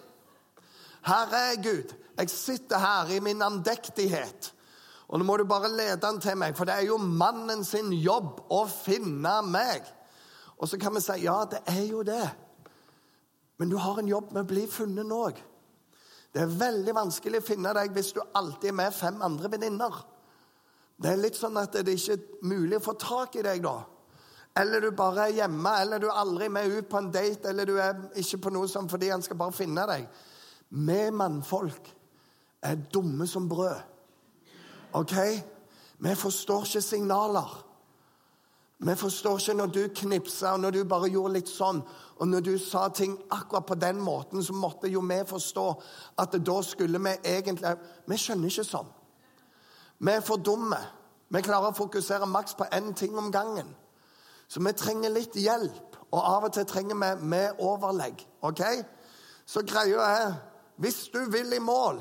Herre 1.05 1.39
er 1.51 1.61
Gud, 1.63 1.93
jeg 2.17 2.29
sitter 2.29 2.79
her 2.79 3.11
i 3.15 3.19
min 3.23 3.41
andektighet. 3.41 4.53
Og 5.11 5.19
nå 5.19 5.25
må 5.27 5.35
du 5.38 5.43
bare 5.43 5.71
lede 5.71 6.07
han 6.07 6.21
til 6.23 6.38
meg, 6.39 6.55
for 6.55 6.69
det 6.69 6.77
er 6.77 6.88
jo 6.88 6.97
mannen 7.01 7.65
sin 7.67 7.91
jobb 7.91 8.45
å 8.53 8.61
finne 8.71 9.33
meg. 9.43 9.83
Og 10.61 10.69
så 10.69 10.77
kan 10.79 10.95
vi 10.95 11.01
si 11.03 11.23
ja, 11.25 11.41
det 11.50 11.63
er 11.67 11.83
jo 11.89 12.03
det. 12.07 12.27
Men 13.59 13.69
du 13.69 13.75
har 13.81 14.00
en 14.00 14.07
jobb 14.07 14.31
med 14.31 14.45
å 14.45 14.50
bli 14.50 14.67
funnet 14.71 15.11
òg. 15.11 15.41
Det 16.31 16.45
er 16.45 16.53
veldig 16.61 16.93
vanskelig 16.95 17.41
å 17.41 17.45
finne 17.45 17.73
deg 17.75 17.91
hvis 17.91 18.13
du 18.15 18.21
alltid 18.23 18.69
er 18.71 18.77
med 18.77 18.95
fem 18.95 19.19
andre 19.25 19.51
venninner. 19.51 19.97
Det 21.01 21.11
er 21.11 21.19
litt 21.19 21.35
sånn 21.35 21.59
at 21.59 21.75
det 21.81 21.97
ikke 21.97 22.15
er 22.15 22.45
mulig 22.47 22.77
å 22.77 22.85
få 22.85 22.95
tak 23.01 23.35
i 23.35 23.43
deg 23.43 23.63
da. 23.65 23.81
Eller 24.58 24.79
du 24.84 24.91
bare 24.91 25.29
er 25.29 25.38
hjemme, 25.41 25.72
eller 25.81 26.00
du 26.00 26.08
er 26.10 26.20
aldri 26.20 26.50
med 26.51 26.74
ut 26.77 26.89
på 26.89 26.98
en 26.98 27.12
date, 27.12 27.50
eller 27.50 27.65
du 27.65 27.77
er 27.79 27.96
ikke 28.20 28.41
på 28.43 28.51
noe 28.51 28.67
sånn 28.67 28.89
fordi 28.91 29.12
han 29.13 29.24
skal 29.24 29.39
bare 29.39 29.55
finne 29.55 29.86
deg. 29.88 30.08
Vi 30.72 31.01
mannfolk 31.15 31.88
er 32.62 32.84
dumme 32.93 33.27
som 33.27 33.48
brød. 33.50 33.79
OK? 35.00 35.15
Vi 36.03 36.15
forstår 36.15 36.65
ikke 36.67 36.81
signaler. 36.81 37.65
Vi 38.84 38.96
forstår 38.96 39.38
ikke 39.39 39.53
når 39.53 39.65
du 39.65 39.81
knipsa, 39.96 40.53
og 40.53 40.60
når 40.60 40.72
du 40.72 40.84
bare 40.89 41.10
gjorde 41.10 41.36
litt 41.38 41.50
sånn, 41.50 41.84
og 42.17 42.27
når 42.27 42.41
du 42.41 42.55
sa 42.58 42.88
ting 42.89 43.13
akkurat 43.29 43.65
på 43.65 43.75
den 43.75 44.00
måten, 44.01 44.43
så 44.43 44.53
måtte 44.53 44.89
jo 44.89 45.03
vi 45.05 45.20
forstå 45.27 45.67
at 46.20 46.36
da 46.46 46.62
skulle 46.62 47.00
vi 47.00 47.13
egentlig 47.24 47.75
Vi 48.08 48.17
skjønner 48.17 48.50
ikke 48.50 48.65
sånn. 48.65 48.89
Vi 50.00 50.12
er 50.12 50.25
for 50.25 50.38
dumme. 50.38 50.79
Vi 51.29 51.41
klarer 51.41 51.70
å 51.70 51.77
fokusere 51.77 52.25
maks 52.25 52.58
på 52.58 52.65
én 52.74 52.93
ting 52.93 53.17
om 53.17 53.31
gangen. 53.31 53.70
Så 54.51 54.60
vi 54.60 54.74
trenger 54.75 55.13
litt 55.13 55.38
hjelp, 55.39 55.96
og 56.12 56.20
av 56.20 56.48
og 56.50 56.55
til 56.55 56.65
trenger 56.67 56.98
vi 57.00 57.27
med 57.34 57.60
overlegg. 57.63 58.25
ok? 58.43 58.63
Så 59.46 59.63
greia 59.63 60.08
er 60.08 60.34
Hvis 60.81 61.12
du 61.13 61.20
vil 61.29 61.53
i 61.53 61.60
mål, 61.60 62.00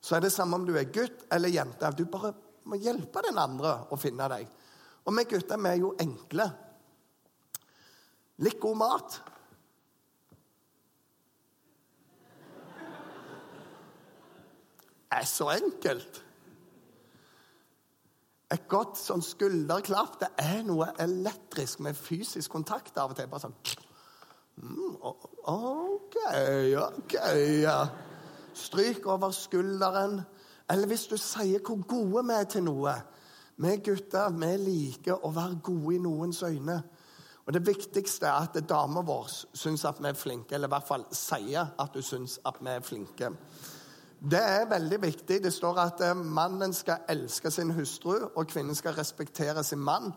så 0.00 0.16
er 0.16 0.20
det 0.20 0.32
samme 0.32 0.56
om 0.56 0.66
du 0.66 0.74
er 0.76 0.90
gutt 0.92 1.22
eller 1.32 1.48
jente. 1.48 1.88
Du 1.96 2.04
bare 2.04 2.34
må 2.68 2.76
hjelpe 2.76 3.22
den 3.24 3.38
andre 3.38 3.86
å 3.88 3.96
finne 3.96 4.28
deg. 4.28 4.44
Og 5.06 5.16
vi 5.16 5.24
gutter 5.24 5.56
vi 5.56 5.70
er 5.70 5.80
jo 5.80 5.94
enkle. 5.98 6.50
Litt 8.44 8.60
god 8.60 8.76
mat. 8.76 9.20
er 15.10 15.24
så 15.24 15.48
enkelt. 15.54 16.22
Et 18.48 18.64
godt 18.68 18.96
sånn 18.96 19.20
skulderklapp 19.24 20.14
det 20.22 20.28
er 20.40 20.62
noe 20.64 20.88
elektrisk 21.04 21.82
med 21.84 21.96
fysisk 21.98 22.54
kontakt 22.54 22.96
av 22.96 23.12
og 23.12 23.18
til. 23.18 23.28
Bare 23.28 23.44
sånn 23.44 23.56
mm, 24.62 24.94
OK, 25.52 26.16
OK, 26.80 27.16
ja. 27.60 27.78
Stryk 28.56 29.04
over 29.06 29.34
skulderen. 29.36 30.22
Eller 30.68 30.88
hvis 30.88 31.06
du 31.10 31.18
sier 31.20 31.60
hvor 31.64 31.84
gode 31.88 32.24
vi 32.28 32.38
er 32.38 32.48
til 32.48 32.64
noe. 32.70 32.96
Vi 33.58 33.74
gutter 33.84 34.32
vi 34.38 34.52
liker 34.62 35.24
å 35.26 35.32
være 35.34 35.60
gode 35.68 35.96
i 35.96 36.00
noens 36.02 36.40
øyne. 36.46 36.78
Og 37.48 37.54
Det 37.54 37.66
viktigste 37.66 38.28
er 38.28 38.44
at 38.44 38.56
dama 38.68 39.00
vår 39.00 39.30
syns 39.56 39.84
at 39.88 40.00
vi 40.00 40.08
er 40.10 40.16
flinke, 40.16 40.54
eller 40.54 40.68
i 40.68 40.74
hvert 40.74 40.88
fall 40.88 41.04
sier 41.16 41.70
at 41.80 41.94
du 41.94 42.02
syns 42.04 42.36
at 42.46 42.60
vi 42.60 42.74
er 42.74 42.84
flinke. 42.84 43.30
Det 44.18 44.40
er 44.42 44.66
veldig 44.66 44.98
viktig. 45.02 45.42
Det 45.44 45.52
står 45.54 45.78
at 45.78 46.00
eh, 46.02 46.16
mannen 46.16 46.72
skal 46.74 47.06
elske 47.10 47.50
sin 47.54 47.70
hustru, 47.76 48.16
og 48.34 48.48
kvinnen 48.50 48.74
skal 48.74 48.96
respektere 48.98 49.62
sin 49.64 49.78
mann. 49.78 50.10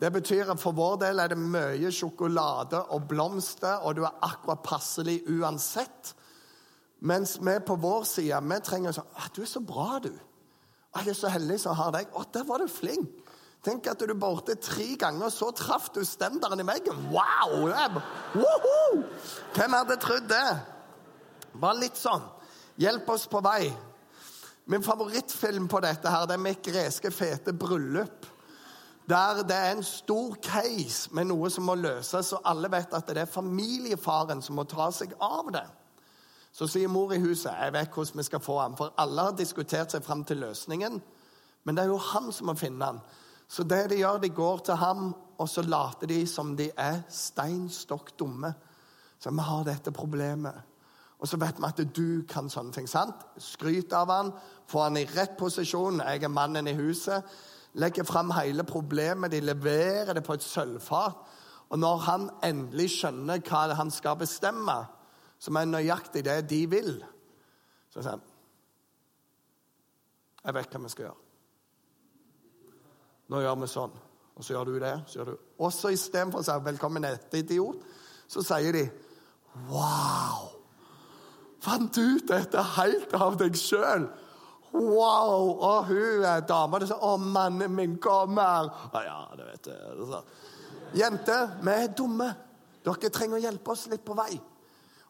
Det 0.00 0.12
betyr 0.14 0.52
at 0.52 0.60
for 0.62 0.72
vår 0.72 0.96
del 1.02 1.20
er 1.20 1.32
det 1.32 1.40
mye 1.40 1.90
sjokolade 1.92 2.80
og 2.94 3.08
blomster, 3.10 3.82
og 3.82 3.98
du 3.98 4.04
er 4.06 4.20
akkurat 4.22 4.62
passelig 4.64 5.20
uansett. 5.28 6.14
Mens 7.00 7.36
vi 7.42 7.58
på 7.66 7.76
vår 7.76 8.06
side 8.08 8.38
vi 8.42 8.60
trenger 8.64 8.94
sånn 8.94 9.12
«Ah, 9.14 9.28
'Du 9.28 9.42
er 9.42 9.50
så 9.50 9.60
bra, 9.60 9.98
du.' 10.02 10.18
Jeg 10.96 11.08
er 11.08 11.14
så 11.14 11.28
heldig 11.28 11.60
som 11.60 11.76
har 11.76 11.92
deg. 11.92 12.08
Å, 12.14 12.24
der 12.32 12.46
var 12.48 12.58
du 12.58 12.66
flink. 12.66 13.10
Tenk 13.62 13.86
at 13.86 14.00
du 14.00 14.14
borte 14.14 14.54
tre 14.54 14.96
ganger, 14.96 15.28
så 15.30 15.50
traff 15.52 15.90
du 15.92 16.00
stenderen 16.06 16.60
i 16.60 16.66
veggen. 16.66 17.10
Wow! 17.12 17.68
Hvem 19.54 19.76
hadde 19.76 19.98
trodd 20.00 20.26
det? 20.30 20.48
Bare 21.58 21.78
litt 21.82 21.98
sånn. 21.98 22.24
Hjelp 22.78 23.08
oss 23.10 23.26
på 23.26 23.40
vei. 23.42 23.72
Min 24.70 24.84
favorittfilm 24.84 25.68
på 25.68 25.80
dette 25.80 26.10
her, 26.12 26.26
det 26.28 26.36
er 26.36 26.42
mitt 26.44 26.62
greske 26.62 27.10
fete 27.10 27.54
bryllup. 27.56 28.26
Der 29.08 29.42
det 29.42 29.56
er 29.56 29.70
en 29.72 29.82
stor 29.82 30.36
case 30.44 31.08
med 31.16 31.30
noe 31.30 31.48
som 31.50 31.64
må 31.64 31.74
løses, 31.74 32.32
og 32.36 32.44
alle 32.44 32.68
vet 32.70 32.92
at 32.94 33.08
det 33.08 33.22
er 33.24 33.30
familiefaren 33.32 34.42
som 34.44 34.60
må 34.60 34.66
ta 34.68 34.90
seg 34.92 35.14
av 35.24 35.48
det. 35.54 35.64
Så 36.52 36.68
sier 36.68 36.90
mor 36.92 37.14
i 37.14 37.20
huset 37.22 37.50
jeg 37.50 37.72
vet 37.72 37.94
hvordan 37.94 38.20
vi 38.20 38.26
skal 38.28 38.44
få 38.44 38.58
ham. 38.60 38.76
For 38.76 38.92
alle 39.00 39.26
har 39.30 39.38
diskutert 39.38 39.94
seg 39.94 40.04
fram 40.04 40.26
til 40.28 40.42
løsningen, 40.44 41.00
men 41.64 41.76
det 41.76 41.84
er 41.84 41.92
jo 41.94 42.02
han 42.12 42.28
som 42.32 42.52
må 42.52 42.56
finne 42.60 42.84
ham. 42.84 43.00
Så 43.48 43.64
det 43.64 43.86
de 43.90 44.02
gjør, 44.02 44.20
de 44.20 44.28
går 44.28 44.58
til 44.68 44.76
ham, 44.76 45.14
og 45.38 45.48
så 45.48 45.64
later 45.64 46.06
de 46.06 46.26
som 46.28 46.52
de 46.56 46.68
er 46.76 47.00
stein 47.08 47.70
stokk 47.72 48.12
dumme. 48.18 48.52
Så 49.18 49.32
vi 49.32 49.48
har 49.48 49.64
dette 49.64 49.90
problemet. 49.90 50.67
Og 51.18 51.28
så 51.28 51.38
vet 51.40 51.58
vi 51.58 51.66
at 51.66 51.80
du 51.96 52.22
kan 52.30 52.50
sånne 52.50 52.72
ting. 52.72 52.86
sant? 52.88 53.24
Skryt 53.42 53.92
av 53.92 54.10
han, 54.10 54.32
få 54.70 54.84
han 54.84 54.96
i 54.96 55.04
rett 55.04 55.36
posisjon. 55.38 56.00
Jeg 56.00 56.22
er 56.22 56.30
mannen 56.30 56.70
i 56.70 56.76
huset. 56.78 57.26
Legger 57.74 58.06
fram 58.06 58.30
hele 58.36 58.64
problemet. 58.64 59.32
De 59.32 59.40
leverer 59.40 60.14
det 60.14 60.22
på 60.24 60.38
et 60.38 60.42
sølvfat. 60.42 61.18
Og 61.68 61.78
når 61.78 61.96
han 62.06 62.30
endelig 62.44 62.90
skjønner 62.94 63.42
hva 63.44 63.74
han 63.74 63.90
skal 63.90 64.16
bestemme, 64.16 64.76
som 65.38 65.56
er 65.56 65.70
nøyaktig 65.70 66.24
det 66.24 66.40
de 66.50 66.66
vil. 66.70 66.92
Så 67.90 68.02
sier 68.02 68.16
han 68.16 68.26
Jeg 70.44 70.54
vet 70.54 70.74
hva 70.74 70.80
vi 70.84 70.92
skal 70.92 71.04
gjøre. 71.04 71.24
Nå 73.28 73.40
gjør 73.42 73.58
vi 73.60 73.68
sånn. 73.68 73.96
Og 74.38 74.44
så 74.46 74.54
gjør 74.54 74.70
du 74.70 74.78
det. 74.78 74.94
så 75.06 75.18
gjør 75.18 75.32
du. 75.32 75.38
Også 75.58 75.90
istedenfor 75.92 76.38
å 76.38 76.46
si 76.46 76.52
'velkommen 76.64 77.04
etter, 77.04 77.38
idiot', 77.38 77.82
så 78.28 78.42
sier 78.42 78.72
de 78.72 78.90
'wow'. 79.68 80.57
Fant 81.68 81.98
ut 82.00 82.28
dette 82.30 82.62
helt 82.78 83.12
av 83.18 83.36
deg 83.40 83.56
sjøl? 83.58 84.06
Wow! 84.72 85.58
Og 85.64 85.88
hun 85.88 86.46
dama 86.48 86.80
sa 86.86 86.94
'Å, 86.94 87.16
mannen 87.18 87.74
min, 87.74 87.98
kommer'. 87.98 88.70
Å 88.92 89.04
Ja, 89.04 89.28
det 89.36 89.44
vet 89.44 89.66
jeg. 89.66 90.22
Jenter, 90.94 91.58
vi 91.62 91.70
er 91.70 91.88
dumme. 91.88 92.34
Dere 92.84 93.10
trenger 93.10 93.36
å 93.36 93.42
hjelpe 93.42 93.70
oss 93.70 93.86
litt 93.88 94.04
på 94.04 94.16
vei. 94.16 94.40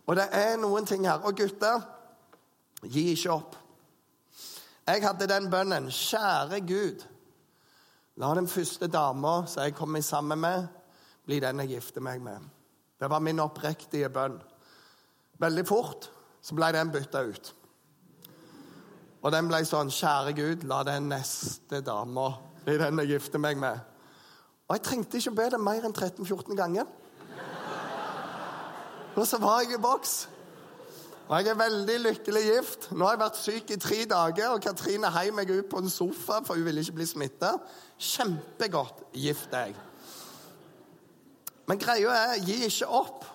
Og 0.07 0.17
det 0.17 0.29
er 0.33 0.57
noen 0.57 0.87
ting 0.87 1.05
her. 1.07 1.21
Og 1.25 1.37
gutter, 1.37 1.83
gi 2.83 3.13
ikke 3.13 3.33
opp. 3.33 3.57
Jeg 4.87 5.03
hadde 5.05 5.29
den 5.29 5.51
bønnen. 5.51 5.91
Kjære 5.91 6.61
Gud, 6.67 7.05
la 8.17 8.35
den 8.35 8.49
første 8.49 8.87
dama 8.87 9.47
som 9.47 9.63
jeg 9.63 9.75
kommer 9.75 10.01
sammen 10.01 10.41
med, 10.41 10.69
bli 11.27 11.41
den 11.41 11.61
jeg 11.61 11.69
gifter 11.69 12.01
meg 12.01 12.23
med. 12.23 12.41
Det 12.99 13.11
var 13.11 13.21
min 13.21 13.41
oppriktige 13.41 14.09
bønn. 14.09 14.41
Veldig 15.39 15.67
fort 15.67 16.11
så 16.43 16.57
ble 16.57 16.73
den 16.75 16.93
bytta 16.95 17.25
ut. 17.29 17.55
Og 19.19 19.33
den 19.35 19.49
ble 19.51 19.65
sånn 19.67 19.91
Kjære 19.93 20.35
Gud, 20.37 20.69
la 20.71 20.85
den 20.87 21.11
neste 21.11 21.83
dama 21.85 22.31
bli 22.69 22.77
den 22.77 23.01
jeg 23.01 23.15
gifter 23.15 23.41
meg 23.41 23.57
med. 23.57 23.79
Og 24.69 24.77
jeg 24.77 24.85
trengte 24.85 25.17
ikke 25.17 25.33
å 25.33 25.37
be 25.39 25.47
det 25.55 25.61
mer 25.63 25.85
enn 25.89 25.95
13-14 25.95 26.59
ganger. 26.59 26.89
Og 29.17 29.25
så 29.27 29.39
var 29.41 29.63
jeg 29.65 29.79
i 29.79 29.81
boks. 29.83 30.13
Og 31.29 31.33
jeg 31.37 31.49
er 31.53 31.59
veldig 31.61 31.97
lykkelig 32.03 32.43
gift. 32.45 32.91
Nå 32.93 33.07
har 33.07 33.17
jeg 33.17 33.23
vært 33.23 33.41
syk 33.41 33.73
i 33.73 33.81
tre 33.81 34.03
dager, 34.09 34.53
og 34.53 34.63
Katrine 34.65 35.11
heiv 35.13 35.35
meg 35.37 35.51
ut 35.53 35.69
på 35.73 35.81
en 35.81 35.91
sofa, 35.93 36.43
for 36.45 36.57
hun 36.57 36.69
ville 36.69 36.85
ikke 36.85 36.99
bli 37.01 37.09
smitta. 37.09 37.55
Kjempegodt 37.97 39.03
gift 39.17 39.57
jeg. 39.57 39.75
Men 41.69 41.81
greia 41.81 42.15
er 42.29 42.45
gi 42.45 42.61
ikke 42.69 42.89
opp. 43.01 43.27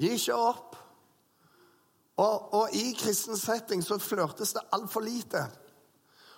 Gi 0.00 0.12
ikke 0.16 0.36
opp. 0.36 0.71
Og, 2.20 2.54
og 2.54 2.74
i 2.76 2.92
kristen 2.98 3.38
setting 3.40 3.82
så 3.84 3.98
flørtes 4.02 4.52
det 4.56 4.64
altfor 4.76 5.04
lite. 5.04 5.46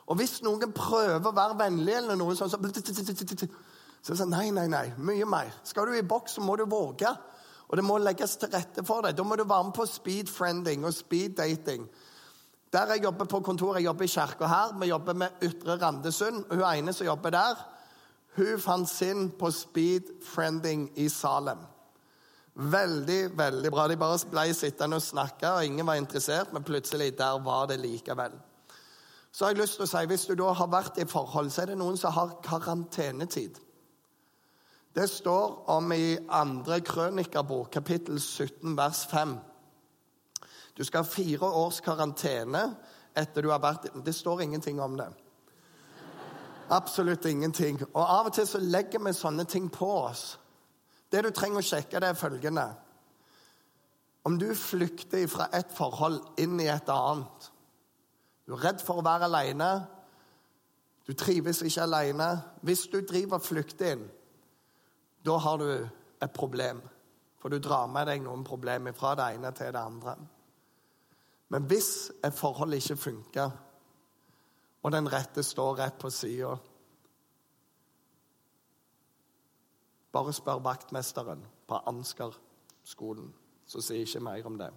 Og 0.07 0.19
hvis 0.21 0.39
noen 0.45 0.73
prøver 0.77 1.25
å 1.25 1.35
være 1.35 1.59
vennlig, 1.59 1.97
eller 1.99 2.19
noe 2.21 2.37
sånt, 2.37 2.53
så, 2.53 2.61
så 4.05 4.13
det 4.13 4.19
sånn 4.21 4.35
Nei, 4.35 4.51
nei, 4.53 4.67
nei. 4.69 4.91
Mye 5.01 5.27
mer. 5.29 5.53
Skal 5.65 5.89
du 5.89 5.97
i 5.97 6.05
boks, 6.05 6.37
så 6.37 6.45
må 6.45 6.59
du 6.61 6.67
våge. 6.69 7.09
Og 7.71 7.79
det 7.81 7.85
må 7.87 7.97
legges 7.99 8.37
til 8.37 8.53
rette 8.53 8.85
for 8.87 9.07
deg. 9.07 9.17
Da 9.17 9.25
må 9.25 9.39
du 9.41 9.47
være 9.49 9.71
med 9.71 9.77
på 9.77 9.87
speed 9.89 10.29
friending 10.31 10.85
og 10.85 10.93
speed 10.95 11.39
dating. 11.41 11.87
Der 12.75 12.93
jeg 12.93 13.05
jobber 13.07 13.29
på 13.31 13.41
kontoret, 13.47 13.81
jeg 13.81 13.89
jobber 13.89 14.05
i 14.05 14.13
kirka 14.13 14.51
her. 14.51 14.75
Vi 14.81 14.91
jobber 14.91 15.17
med 15.25 15.47
Ytre 15.47 15.79
Randesund. 15.81 16.45
Hun 16.51 16.65
ene 16.69 16.93
som 16.93 17.07
jobber 17.07 17.33
der, 17.33 17.63
hun 18.37 18.61
fant 18.61 18.91
sin 18.91 19.29
på 19.39 19.51
speed 19.55 20.11
friending 20.27 20.89
i 20.99 21.09
Salem. 21.09 21.63
Veldig, 22.55 23.39
veldig 23.39 23.71
bra. 23.75 23.89
De 23.89 23.97
bare 23.99 24.19
ble 24.31 24.55
sittende 24.55 25.01
og 25.01 25.03
snakke, 25.03 25.51
og 25.51 25.65
ingen 25.67 25.87
var 25.87 25.99
interessert, 25.99 26.53
men 26.53 26.63
plutselig 26.63 27.17
der 27.19 27.41
var 27.43 27.67
det 27.67 27.81
likevel. 27.83 28.37
Så 29.33 29.45
har 29.45 29.51
jeg 29.51 29.65
lyst 29.65 29.81
til 29.81 29.83
å 29.83 29.91
si, 29.91 30.07
Hvis 30.07 30.27
du 30.27 30.35
da 30.35 30.53
har 30.53 30.71
vært 30.71 30.99
i 30.99 31.05
forhold, 31.05 31.51
så 31.51 31.63
er 31.63 31.67
det 31.67 31.79
noen 31.79 31.97
som 31.97 32.13
har 32.13 32.39
karantenetid. 32.43 33.59
Det 34.95 35.11
står 35.11 35.65
om 35.71 35.93
i 35.93 36.17
andre 36.29 36.81
krønikerbok, 36.81 37.71
kapittel 37.71 38.21
17, 38.21 38.77
vers 38.77 39.07
5. 39.11 39.39
Du 40.79 40.85
skal 40.85 41.03
ha 41.03 41.11
fire 41.11 41.51
års 41.51 41.81
karantene 41.81 42.77
etter 43.17 43.43
du 43.43 43.51
har 43.51 43.59
vært 43.63 43.91
Det 44.05 44.15
står 44.15 44.43
ingenting 44.43 44.81
om 44.81 44.97
det. 44.97 45.09
Absolutt 46.71 47.25
ingenting. 47.25 47.83
Og 47.95 48.03
Av 48.03 48.27
og 48.27 48.33
til 48.33 48.47
så 48.47 48.59
legger 48.59 49.03
vi 49.03 49.13
sånne 49.13 49.45
ting 49.45 49.69
på 49.71 49.91
oss. 49.99 50.39
Det 51.15 51.23
du 51.23 51.31
trenger 51.31 51.63
å 51.63 51.67
sjekke, 51.67 52.01
det 52.03 52.11
er 52.11 52.19
følgende 52.19 52.67
Om 54.27 54.39
du 54.41 54.49
flykter 54.59 55.29
fra 55.31 55.47
et 55.55 55.71
forhold 55.77 56.41
inn 56.43 56.59
i 56.59 56.67
et 56.73 56.91
annet 56.91 57.51
Du 58.49 58.57
er 58.57 58.65
redd 58.67 58.83
for 58.83 58.99
å 58.99 59.05
være 59.05 59.29
alene. 59.29 59.69
Du 61.07 61.15
trives 61.17 61.63
ikke 61.63 61.85
alene. 61.87 62.27
Hvis 62.67 62.89
du 62.93 62.99
driver 63.01 63.39
og 63.39 63.47
flykter 63.47 63.95
inn, 63.95 64.03
da 65.25 65.39
har 65.41 65.63
du 65.63 65.71
et 65.71 66.35
problem. 66.37 66.83
For 67.41 67.49
du 67.49 67.57
drar 67.57 67.87
med 67.89 68.11
deg 68.11 68.21
noen 68.25 68.45
problemer 68.45 68.93
fra 68.97 69.15
det 69.17 69.31
ene 69.37 69.53
til 69.57 69.73
det 69.73 69.81
andre. 69.81 70.15
Men 71.53 71.71
hvis 71.71 72.11
et 72.25 72.37
forhold 72.37 72.77
ikke 72.77 72.97
funker, 73.01 73.57
og 74.85 74.93
den 74.93 75.09
rette 75.09 75.45
står 75.45 75.79
rett 75.79 75.99
på 76.01 76.13
sida 76.13 76.53
Bare 80.15 80.33
spør 80.33 80.63
vaktmesteren 80.63 81.43
på 81.69 81.81
Ansgar-skolen, 81.91 83.33
så 83.67 83.83
sier 83.83 84.07
ikke 84.07 84.23
mer 84.23 84.47
om 84.47 84.59
det. 84.59 84.71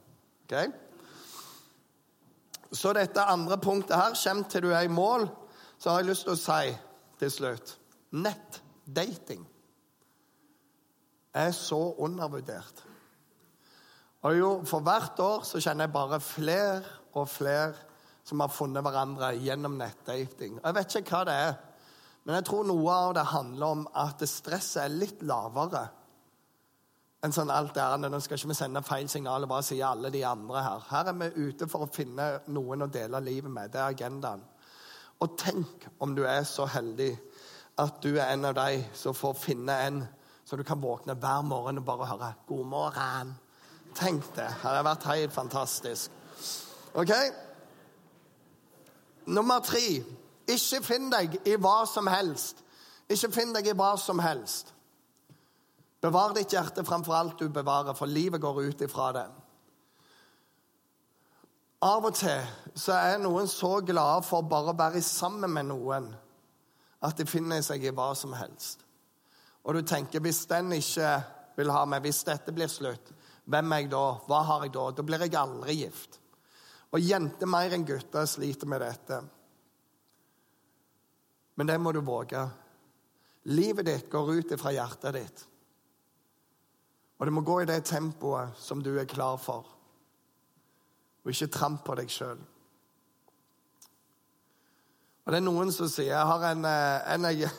Okay? 0.47 0.71
Så 2.71 2.93
dette 2.97 3.21
andre 3.21 3.57
punktet 3.61 3.95
her, 3.95 4.15
kommer 4.23 4.49
til 4.49 4.65
du 4.65 4.71
er 4.71 4.87
i 4.87 4.91
mål, 4.91 5.29
så 5.77 5.89
har 5.89 6.01
jeg 6.01 6.09
lyst 6.09 6.25
til 6.25 6.33
å 6.33 6.41
si 6.41 6.73
til 7.19 7.31
slutt 7.31 7.77
nettdating 8.11 9.45
er 11.37 11.51
så 11.51 11.79
undervurdert. 11.99 12.83
Og 14.21 14.37
jo, 14.37 14.49
For 14.65 14.79
hvert 14.79 15.19
år 15.19 15.43
så 15.45 15.61
kjenner 15.61 15.85
jeg 15.85 15.93
bare 15.93 16.19
flere 16.19 16.81
og 17.13 17.29
flere 17.29 17.73
som 18.27 18.41
har 18.43 18.51
funnet 18.51 18.83
hverandre 18.83 19.35
gjennom 19.39 19.77
nettdating. 19.79 20.57
Jeg 20.63 20.75
vet 20.75 20.95
ikke 20.95 21.13
hva 21.13 21.23
det 21.27 21.35
er, 21.35 21.53
men 22.27 22.35
jeg 22.35 22.45
tror 22.49 22.65
noe 22.67 22.91
av 22.91 23.13
det 23.15 23.23
handler 23.31 23.77
om 23.77 23.85
at 23.95 24.19
stresset 24.27 24.81
er 24.83 24.91
litt 24.91 25.21
lavere 25.23 25.85
enn 27.23 27.31
sånn 27.33 27.53
alt 27.55 27.71
det 27.73 27.85
andre. 27.85 28.09
Nå 28.11 28.19
skal 28.19 28.35
ikke 28.35 28.51
vi 28.51 28.57
sende 28.59 28.83
feil 28.83 29.07
signal 29.09 29.45
og 29.45 29.51
bare 29.53 29.63
si 29.63 29.79
alle 29.81 30.11
de 30.11 30.25
andre 30.27 30.63
her. 30.65 30.83
Her 30.89 31.11
er 31.13 31.15
vi 31.21 31.47
ute 31.47 31.69
for 31.71 31.85
å 31.85 31.89
finne 31.91 32.27
noen 32.51 32.83
å 32.83 32.89
dele 32.91 33.23
livet 33.23 33.53
med. 33.53 33.71
Det 33.71 33.79
er 33.79 33.95
agendaen. 33.95 34.43
Og 35.23 35.39
tenk 35.39 35.87
om 36.03 36.13
du 36.17 36.25
er 36.27 36.43
så 36.45 36.67
heldig 36.69 37.13
at 37.79 38.03
du 38.03 38.11
er 38.17 38.33
en 38.33 38.51
av 38.51 38.59
de 38.59 38.83
som 38.97 39.15
får 39.15 39.39
finne 39.39 39.79
en 39.87 40.03
så 40.47 40.59
du 40.59 40.63
kan 40.67 40.83
våkne 40.83 41.15
hver 41.19 41.41
morgen 41.47 41.79
og 41.79 41.85
bare 41.87 42.11
høre 42.11 42.33
'God 42.47 42.65
morgen'. 42.65 43.33
Tenk 43.95 44.35
det. 44.35 44.51
Hadde 44.61 44.83
vært 44.83 45.03
helt 45.03 45.33
fantastisk. 45.33 46.11
OK? 46.93 47.11
Nummer 49.25 49.59
tre. 49.59 50.03
Ikke 50.47 50.81
finn 50.83 51.09
deg 51.11 51.39
i 51.47 51.57
hva 51.59 51.81
som 51.89 52.07
helst. 52.07 52.63
Ikke 53.11 53.31
finn 53.35 53.53
deg 53.55 53.67
i 53.67 53.75
hva 53.75 53.93
som 53.99 54.19
helst. 54.23 54.73
Bevar 56.03 56.35
ditt 56.35 56.53
hjerte 56.53 56.85
framfor 56.85 57.15
alt 57.17 57.39
du 57.41 57.49
bevarer, 57.49 57.95
for 57.97 58.07
livet 58.07 58.41
går 58.41 58.61
ut 58.67 58.83
ifra 58.85 59.11
det. 59.15 59.27
Av 61.87 62.05
og 62.05 62.15
til 62.17 62.45
så 62.77 62.95
er 62.97 63.19
noen 63.21 63.49
så 63.49 63.77
glade 63.85 64.25
for 64.25 64.45
bare 64.49 64.73
å 64.73 64.77
være 64.77 65.01
sammen 65.05 65.51
med 65.53 65.67
noen 65.69 66.07
at 67.05 67.19
de 67.19 67.25
finner 67.29 67.61
seg 67.65 67.83
i 67.85 67.93
hva 67.93 68.09
som 68.17 68.33
helst. 68.33 68.81
Og 69.67 69.77
du 69.77 69.83
tenker 69.85 70.23
hvis 70.23 70.45
den 70.49 70.73
ikke 70.73 71.11
vil 71.57 71.73
ha 71.73 71.83
meg, 71.89 72.05
hvis 72.05 72.23
dette 72.25 72.53
blir 72.55 72.69
slutt, 72.71 73.11
hvem 73.47 73.73
er 73.73 73.83
jeg 73.83 73.91
da? 73.93 74.05
Hva 74.27 74.41
har 74.47 74.65
jeg 74.65 74.73
da? 74.75 74.85
Da 74.91 75.05
blir 75.05 75.23
jeg 75.23 75.37
aldri 75.39 75.77
gift. 75.83 76.17
Og 76.91 77.03
jenter 77.03 77.49
mer 77.49 77.73
enn 77.75 77.85
gutter 77.87 78.25
sliter 78.29 78.69
med 78.69 78.81
dette. 78.83 79.21
Men 81.57 81.69
det 81.69 81.77
må 81.81 81.91
du 81.91 82.01
våge. 82.05 82.43
Livet 83.49 83.87
ditt 83.87 84.09
går 84.11 84.33
ut 84.37 84.53
fra 84.61 84.73
hjertet 84.75 85.15
ditt. 85.17 85.45
Og 87.17 87.25
det 87.25 87.33
må 87.33 87.41
gå 87.41 87.61
i 87.63 87.69
det 87.69 87.79
tempoet 87.89 88.57
som 88.61 88.83
du 88.83 88.91
er 88.99 89.09
klar 89.09 89.39
for. 89.41 89.65
Og 91.25 91.33
ikke 91.33 91.49
tramp 91.51 91.81
på 91.87 91.95
deg 91.97 92.11
sjøl. 92.13 92.43
Og 95.25 95.33
det 95.33 95.39
er 95.41 95.43
noen 95.43 95.73
som 95.75 95.89
sier 95.91 96.13
Jeg 96.13 96.27
har 96.29 96.45
en, 96.51 96.65
eh, 96.65 97.13
en 97.13 97.25
jeg 97.31 97.49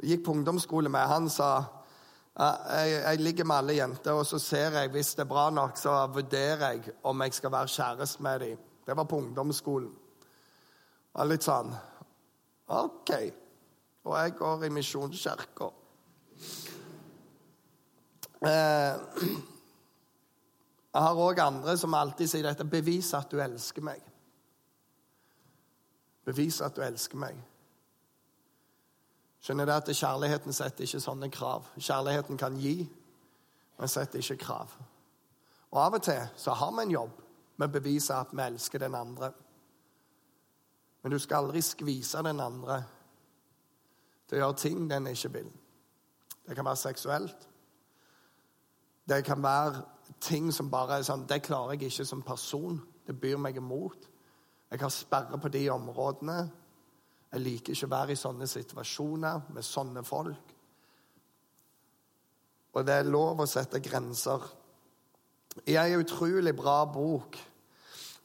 gikk 0.00 0.22
på 0.24 0.36
ungdomsskole 0.36 0.88
med. 0.88 1.10
Han 1.10 1.28
sa 1.28 1.50
jeg, 2.38 3.02
jeg, 3.02 3.20
ligger 3.20 3.44
med 3.44 3.56
alle 3.56 3.74
jenter, 3.74 4.14
og 4.14 4.26
så 4.26 4.38
ser 4.38 4.76
jeg, 4.78 4.92
hvis 4.94 5.14
det 5.18 5.24
er 5.24 5.32
bra 5.32 5.48
nok, 5.50 5.76
så 5.76 6.06
vurderer 6.06 6.70
jeg 6.70 6.94
om 7.02 7.22
jeg 7.26 7.34
skal 7.34 7.52
være 7.52 7.74
kjæreste 7.74 8.22
med 8.22 8.40
dem. 8.40 8.58
Det 8.86 8.96
var 8.96 9.04
på 9.10 9.18
ungdomsskolen. 9.18 9.90
Og 11.18 11.26
litt 11.26 11.42
sånn 11.42 11.74
OK. 12.68 13.10
Og 14.08 14.16
jeg 14.16 14.38
går 14.38 14.64
i 14.64 14.68
Misjonskirka. 14.72 15.66
Eh, 18.48 18.94
jeg 20.94 21.02
har 21.04 21.20
òg 21.20 21.42
andre 21.44 21.74
som 21.76 21.94
alltid 21.94 22.30
sier 22.30 22.48
dette. 22.48 22.64
Bevis 22.64 23.12
at 23.18 23.28
du 23.28 23.36
elsker 23.44 23.84
meg. 23.84 24.00
Bevis 26.24 26.62
at 26.64 26.76
du 26.76 26.80
elsker 26.86 27.20
meg. 27.20 27.36
Skjønner 29.44 29.68
du 29.68 29.76
at 29.76 29.92
Kjærligheten 29.92 30.56
setter 30.56 30.88
ikke 30.88 31.04
sånne 31.04 31.28
krav. 31.32 31.68
Kjærligheten 31.76 32.40
kan 32.40 32.56
gi, 32.56 32.88
men 33.78 33.92
setter 33.92 34.24
ikke 34.24 34.40
krav. 34.46 34.72
Og 35.68 35.82
Av 35.84 36.00
og 36.00 36.02
til 36.02 36.24
så 36.36 36.56
har 36.56 36.72
vi 36.72 36.86
en 36.86 36.96
jobb 36.96 37.24
med 37.58 37.68
å 37.68 37.76
bevise 37.76 38.16
at 38.16 38.32
vi 38.32 38.46
elsker 38.46 38.88
den 38.88 38.96
andre. 38.96 39.34
Men 41.02 41.12
du 41.12 41.18
skal 41.20 41.44
aldri 41.44 41.60
skvise 41.62 42.24
den 42.24 42.40
andre 42.40 42.86
til 44.28 44.38
å 44.38 44.42
gjøre 44.42 44.60
ting 44.60 44.84
den 44.90 45.08
ikke 45.10 45.32
vil. 45.38 45.48
Det 46.48 46.56
kan 46.56 46.68
være 46.68 46.80
seksuelt. 46.80 47.48
Det 49.08 49.22
kan 49.24 49.42
være 49.42 49.82
ting 50.20 50.52
som 50.52 50.70
bare 50.70 50.98
er 50.98 51.06
sånn 51.06 51.26
Det 51.28 51.40
klarer 51.44 51.76
jeg 51.76 51.88
ikke 51.92 52.06
som 52.08 52.22
person. 52.22 52.80
Det 53.06 53.16
byr 53.16 53.40
meg 53.40 53.56
imot. 53.56 54.08
Jeg 54.70 54.80
har 54.80 54.92
sperre 54.92 55.40
på 55.40 55.48
de 55.48 55.64
områdene. 55.72 56.38
Jeg 57.32 57.44
liker 57.44 57.72
ikke 57.72 57.88
å 57.88 57.92
være 57.92 58.12
i 58.12 58.20
sånne 58.20 58.48
situasjoner 58.48 59.50
med 59.52 59.64
sånne 59.64 60.04
folk. 60.04 60.54
Og 62.76 62.84
det 62.86 62.94
er 63.00 63.08
lov 63.08 63.40
å 63.40 63.48
sette 63.48 63.80
grenser. 63.84 64.44
I 65.66 65.76
ei 65.80 65.96
utrolig 65.98 66.54
bra 66.56 66.82
bok 66.86 67.38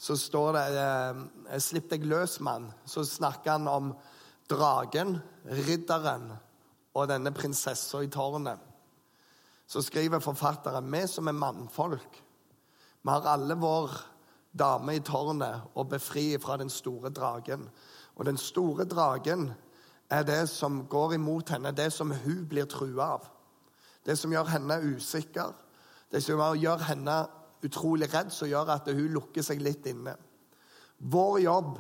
så 0.04 0.18
står 0.20 0.52
det 0.58 0.64
eh, 0.84 1.60
'Slipp 1.60 1.90
deg 1.90 2.06
løs, 2.06 2.40
mann'. 2.40 2.72
Så 2.86 3.06
snakker 3.08 3.52
han 3.52 3.68
om 3.68 3.94
dragen, 4.50 5.18
ridderen 5.46 6.32
og 6.94 7.10
denne 7.10 7.34
prinsessa 7.36 8.04
i 8.04 8.12
tårnet. 8.12 8.60
Så 9.68 9.82
skriver 9.82 10.22
forfatteren 10.22 10.92
vi 10.92 11.06
som 11.08 11.28
er 11.28 11.38
mannfolk, 11.38 12.20
vi 13.04 13.12
har 13.12 13.26
alle 13.28 13.56
vår 13.60 13.92
dame 14.54 14.96
i 14.96 15.02
tårnet 15.04 15.74
og 15.76 15.90
befri 15.92 16.38
fra 16.40 16.56
den 16.58 16.70
store 16.70 17.10
dragen. 17.10 17.66
Og 18.16 18.26
den 18.26 18.38
store 18.38 18.86
dragen 18.86 19.50
er 20.10 20.24
det 20.24 20.50
som 20.50 20.86
går 20.88 21.18
imot 21.18 21.50
henne, 21.50 21.72
det 21.72 21.90
som 21.94 22.12
hun 22.12 22.46
blir 22.50 22.70
trua 22.70 23.10
av. 23.18 23.26
Det 24.06 24.16
som 24.20 24.32
gjør 24.32 24.52
henne 24.54 24.80
usikker, 24.96 25.52
det 26.12 26.24
som 26.24 26.40
gjør 26.56 26.86
henne 26.88 27.18
utrolig 27.64 28.08
redd, 28.14 28.32
som 28.32 28.48
gjør 28.48 28.72
at 28.76 28.88
hun 28.92 29.16
lukker 29.18 29.44
seg 29.44 29.62
litt 29.64 29.88
inne. 29.90 30.16
Vår 31.00 31.40
jobb 31.44 31.80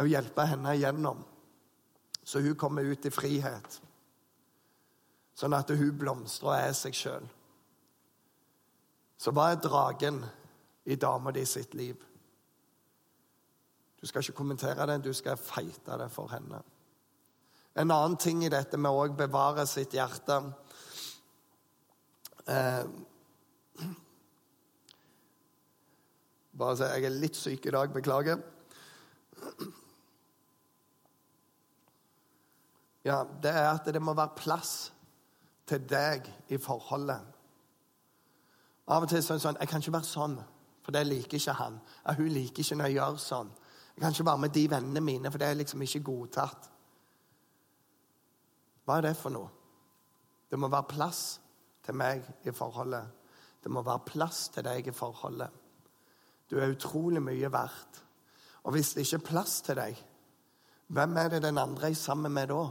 å 0.00 0.06
hjelpe 0.08 0.46
henne 0.48 0.74
igjennom, 0.74 1.20
så 2.24 2.40
hun 2.42 2.56
kommer 2.58 2.86
ut 2.86 3.06
i 3.06 3.12
frihet. 3.12 3.80
Sånn 5.34 5.54
at 5.56 5.70
hun 5.74 5.98
blomstrer 5.98 6.48
og 6.50 6.56
er 6.56 6.74
seg 6.78 6.96
sjøl. 6.96 7.26
Så 9.18 9.32
hva 9.34 9.50
er 9.52 9.62
dragen 9.62 10.20
i 10.84 10.96
dama 11.00 11.32
di 11.34 11.44
sitt 11.48 11.74
liv? 11.74 11.96
Du 14.00 14.06
skal 14.08 14.22
ikke 14.22 14.36
kommentere 14.36 14.86
det, 14.90 14.98
du 15.04 15.12
skal 15.16 15.40
feite 15.40 15.98
det 16.00 16.10
for 16.12 16.28
henne. 16.32 16.60
En 17.74 17.90
annen 17.90 18.16
ting 18.20 18.44
i 18.44 18.52
dette 18.52 18.78
med 18.78 18.92
å 18.92 19.06
bevare 19.16 19.64
sitt 19.66 19.94
hjerte 19.96 20.36
eh, 22.46 22.84
Bare 26.54 26.76
si 26.78 26.86
jeg 26.86 27.08
er 27.08 27.16
litt 27.18 27.34
syk 27.34 27.66
i 27.66 27.72
dag. 27.74 27.90
Beklager. 27.90 28.38
Ja, 33.04 33.24
Det 33.42 33.50
er 33.50 33.70
at 33.70 33.84
det 33.86 34.02
må 34.02 34.14
være 34.14 34.36
plass 34.36 34.92
til 35.66 35.88
deg 35.88 36.28
i 36.48 36.58
forholdet. 36.58 37.20
Av 38.88 39.02
og 39.02 39.08
til 39.08 39.22
så 39.22 39.32
er 39.32 39.38
det 39.38 39.44
sånn 39.44 39.60
Jeg 39.60 39.68
kan 39.68 39.80
ikke 39.80 39.92
være 39.92 40.08
sånn, 40.08 40.36
for 40.84 40.92
det 40.92 41.06
liker 41.06 41.38
ikke 41.38 41.56
han. 41.56 41.80
Ja, 42.04 42.14
hun 42.14 42.28
liker 42.28 42.60
ikke 42.64 42.76
når 42.76 42.90
jeg 42.90 42.98
gjør 42.98 43.18
sånn. 43.20 43.50
Jeg 43.94 44.02
kan 44.02 44.12
ikke 44.12 44.26
være 44.26 44.42
med 44.42 44.54
de 44.54 44.64
vennene 44.70 45.00
mine, 45.00 45.30
for 45.30 45.38
det 45.38 45.48
er 45.48 45.58
liksom 45.60 45.82
ikke 45.82 46.02
godtatt. 46.04 46.70
Hva 48.84 48.98
er 48.98 49.06
det 49.06 49.16
for 49.16 49.32
noe? 49.32 49.50
Det 50.50 50.58
må 50.60 50.68
være 50.68 50.90
plass 50.90 51.22
til 51.84 51.96
meg 51.96 52.24
i 52.44 52.52
forholdet. 52.52 53.04
Det 53.64 53.72
må 53.72 53.82
være 53.82 54.04
plass 54.04 54.48
til 54.52 54.64
deg 54.66 54.88
i 54.88 54.92
forholdet. 54.92 55.48
Du 56.50 56.58
er 56.58 56.72
utrolig 56.74 57.22
mye 57.24 57.52
verdt. 57.52 58.02
Og 58.64 58.72
hvis 58.76 58.92
det 58.94 59.06
ikke 59.06 59.22
er 59.22 59.28
plass 59.28 59.60
til 59.64 59.78
deg, 59.80 59.96
hvem 60.92 61.16
er 61.16 61.28
det 61.32 61.42
den 61.42 61.58
andre 61.58 61.88
er 61.90 61.96
sammen 61.96 62.32
med 62.32 62.52
da? 62.52 62.64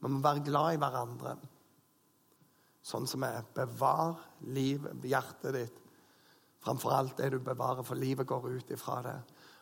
Vi 0.00 0.08
må 0.08 0.22
være 0.24 0.44
glad 0.44 0.74
i 0.74 0.80
hverandre. 0.80 1.34
Sånn 2.80 3.06
som 3.08 3.24
er. 3.28 3.44
Bevar 3.54 4.16
livet, 4.48 5.04
hjertet 5.04 5.56
ditt, 5.56 5.76
framfor 6.64 6.94
alt 6.96 7.20
det 7.20 7.30
du 7.34 7.38
bevarer, 7.44 7.84
for 7.84 8.00
livet 8.00 8.28
går 8.28 8.48
ut 8.56 8.72
ifra 8.72 9.00
det. 9.04 9.18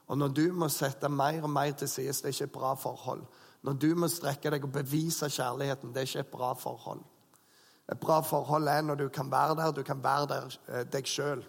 Og 0.08 0.18
når 0.18 0.32
du 0.34 0.46
må 0.56 0.70
sette 0.72 1.10
mer 1.12 1.42
og 1.42 1.52
mer 1.52 1.74
til 1.76 1.90
side, 1.90 2.14
det 2.14 2.30
er 2.30 2.36
ikke 2.36 2.48
et 2.48 2.54
bra 2.54 2.72
forhold. 2.78 3.26
Når 3.66 3.78
du 3.82 3.88
må 3.98 4.08
strekke 4.08 4.50
deg 4.54 4.64
og 4.64 4.72
bevise 4.72 5.28
kjærligheten, 5.28 5.92
det 5.92 6.02
er 6.02 6.08
ikke 6.08 6.24
et 6.24 6.32
bra 6.32 6.52
forhold. 6.56 7.02
Et 7.88 8.00
bra 8.00 8.20
forhold 8.24 8.68
er 8.68 8.82
når 8.84 9.02
du 9.02 9.08
kan 9.12 9.30
være 9.30 9.56
der, 9.58 9.72
du 9.72 9.82
kan 9.82 10.02
være 10.04 10.28
der 10.30 10.58
eh, 10.68 10.84
deg 10.92 11.08
sjøl. 11.08 11.42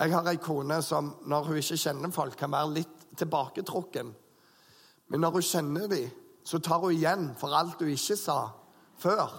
Jeg 0.00 0.14
har 0.14 0.28
ei 0.30 0.40
kone 0.40 0.80
som 0.82 1.12
når 1.28 1.48
hun 1.48 1.60
ikke 1.60 1.76
kjenner 1.76 2.12
folk, 2.14 2.36
kan 2.40 2.52
være 2.52 2.74
litt 2.78 3.06
tilbaketrukken. 3.20 4.14
Men 5.12 5.20
når 5.20 5.36
hun 5.36 5.44
kjenner 5.44 5.90
dem, 5.92 6.19
så 6.44 6.58
tar 6.58 6.80
hun 6.82 6.94
igjen 6.94 7.30
for 7.38 7.54
alt 7.54 7.80
hun 7.80 7.92
ikke 7.92 8.16
sa 8.16 8.38
før. 9.00 9.34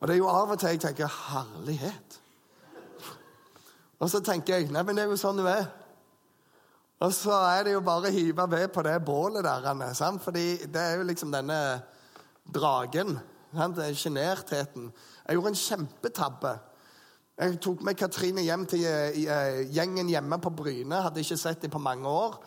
Og 0.00 0.08
det 0.08 0.16
er 0.16 0.18
jo 0.18 0.30
av 0.30 0.50
og 0.50 0.58
til 0.58 0.68
jeg 0.74 0.80
tenker 0.80 1.06
'herlighet'. 1.06 2.18
Og 4.02 4.10
så 4.10 4.20
tenker 4.20 4.56
jeg 4.56 4.70
nei, 4.70 4.82
men 4.82 4.96
det 4.96 5.04
er 5.04 5.10
jo 5.10 5.16
sånn 5.16 5.38
hun 5.38 5.46
er. 5.46 5.66
Og 7.02 7.12
så 7.14 7.32
er 7.32 7.64
det 7.64 7.72
jo 7.72 7.80
bare 7.80 8.10
å 8.10 8.14
hive 8.14 8.50
ved 8.50 8.68
på 8.74 8.82
det 8.82 9.04
bålet 9.04 9.44
der. 9.44 9.94
Sant? 9.94 10.22
Fordi 10.22 10.66
det 10.66 10.80
er 10.80 10.96
jo 10.96 11.06
liksom 11.06 11.32
denne 11.32 11.82
dragen. 12.54 13.18
Sjenertheten. 13.94 14.92
Jeg 15.26 15.34
gjorde 15.34 15.48
en 15.48 15.54
kjempetabbe. 15.54 16.52
Jeg 17.38 17.60
tok 17.60 17.82
med 17.82 17.98
Katrine 17.98 18.42
hjem 18.42 18.66
til 18.66 18.84
uh, 18.86 19.72
gjengen 19.74 20.08
hjemme 20.08 20.38
på 20.40 20.50
Bryne. 20.50 21.02
Hadde 21.02 21.20
ikke 21.20 21.36
sett 21.36 21.62
dem 21.62 21.70
på 21.70 21.78
mange 21.82 22.08
år. 22.08 22.38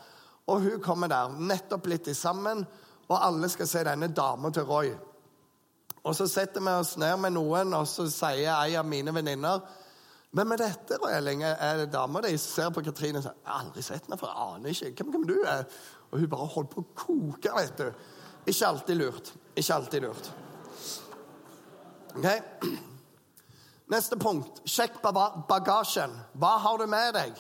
Og 0.48 0.62
hun 0.62 0.82
kommer 0.82 1.10
der, 1.10 1.36
nettopp 1.40 1.84
blitt 1.88 2.10
sammen, 2.16 2.66
og 3.08 3.18
alle 3.18 3.50
skal 3.50 3.68
se 3.70 3.84
denne 3.86 4.08
dama 4.14 4.50
til 4.50 4.64
Roy. 4.64 4.94
Og 6.06 6.16
Så 6.16 6.28
setter 6.28 6.62
vi 6.62 6.70
oss 6.70 6.98
ned 6.98 7.18
med 7.18 7.34
noen, 7.34 7.74
og 7.74 7.88
så 7.88 8.06
sier 8.10 8.54
ei 8.54 8.76
av 8.78 8.86
mine 8.86 9.14
venninner 9.14 9.62
hvem 10.36 10.52
er 10.52 10.60
dette, 10.60 10.98
Røeling? 11.00 11.44
Er 11.48 11.78
det 11.78 11.94
dama 11.94 12.20
di? 12.22 12.34
Ser 12.38 12.70
på 12.76 12.82
Katrine 12.84 13.22
og 13.22 13.24
sier 13.24 13.38
jeg 13.38 13.48
har 13.48 13.62
aldri 13.64 13.84
sett 13.86 14.04
henne, 14.04 14.18
for 14.20 14.28
jeg 14.28 14.56
aner 14.56 14.74
ikke. 14.74 14.90
Hvem, 14.98 15.14
hvem 15.14 15.28
du 15.30 15.36
er? 15.48 15.64
Og 16.12 16.20
hun 16.20 16.32
bare 16.34 16.48
holdt 16.52 16.74
på 16.74 16.82
å 16.84 16.90
koke, 16.92 17.54
vet 17.56 17.80
du. 17.80 17.86
Ikke 18.52 18.68
alltid 18.68 19.00
lurt. 19.00 19.32
Ikke 19.56 19.78
alltid 19.78 20.04
lurt. 20.04 20.28
Ok? 22.18 22.28
Neste 23.96 24.20
punkt. 24.20 24.60
Sjekk 24.68 25.00
bagasjen. 25.06 26.12
Hva 26.36 26.58
har 26.66 26.84
du 26.84 26.86
med 26.92 27.16
deg? 27.16 27.40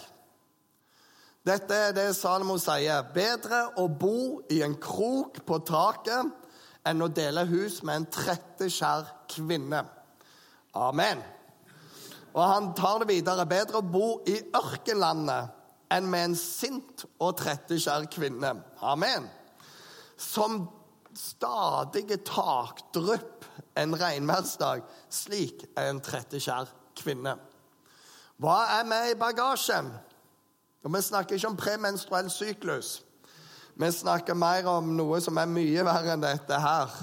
Dette 1.45 1.77
er 1.77 1.91
det 1.93 2.07
Salomo 2.17 2.55
sier. 2.57 3.03
Bedre 3.13 3.67
å 3.77 3.85
bo 3.85 4.41
i 4.49 4.63
en 4.65 4.73
krok 4.81 5.43
på 5.45 5.59
taket 5.67 6.31
enn 6.85 7.03
å 7.05 7.09
dele 7.13 7.43
hus 7.49 7.83
med 7.85 7.99
en 7.99 8.07
tretteskjær 8.15 9.11
kvinne. 9.29 9.83
Amen. 10.73 11.21
Og 12.33 12.41
han 12.41 12.71
tar 12.77 13.03
det 13.03 13.11
videre. 13.11 13.45
Bedre 13.45 13.77
å 13.77 13.85
bo 13.85 14.07
i 14.25 14.39
ørkenlandet 14.57 15.53
enn 15.93 16.09
med 16.09 16.31
en 16.31 16.39
sint 16.39 17.05
og 17.21 17.37
tretteskjær 17.43 18.09
kvinne. 18.09 18.55
Amen. 18.81 19.29
Som 20.17 20.63
stadige 21.13 22.17
takdrypp 22.25 23.45
en 23.77 23.93
regnværsdag. 24.01 24.81
Slik 25.13 25.61
er 25.77 25.93
en 25.93 26.01
tretteskjær 26.01 26.73
kvinne. 26.97 27.37
Hva 28.41 28.57
er 28.79 28.89
med 28.89 29.13
i 29.13 29.19
bagasjen? 29.19 29.93
Og 30.85 30.93
Vi 30.93 31.01
snakker 31.01 31.35
ikke 31.35 31.47
om 31.47 31.57
premenstruell 31.57 32.29
syklus. 32.29 33.03
Vi 33.75 33.91
snakker 33.91 34.33
mer 34.33 34.67
om 34.69 34.93
noe 34.95 35.17
som 35.21 35.37
er 35.41 35.49
mye 35.49 35.83
verre 35.85 36.13
enn 36.13 36.23
dette 36.23 36.59
her. 36.61 36.93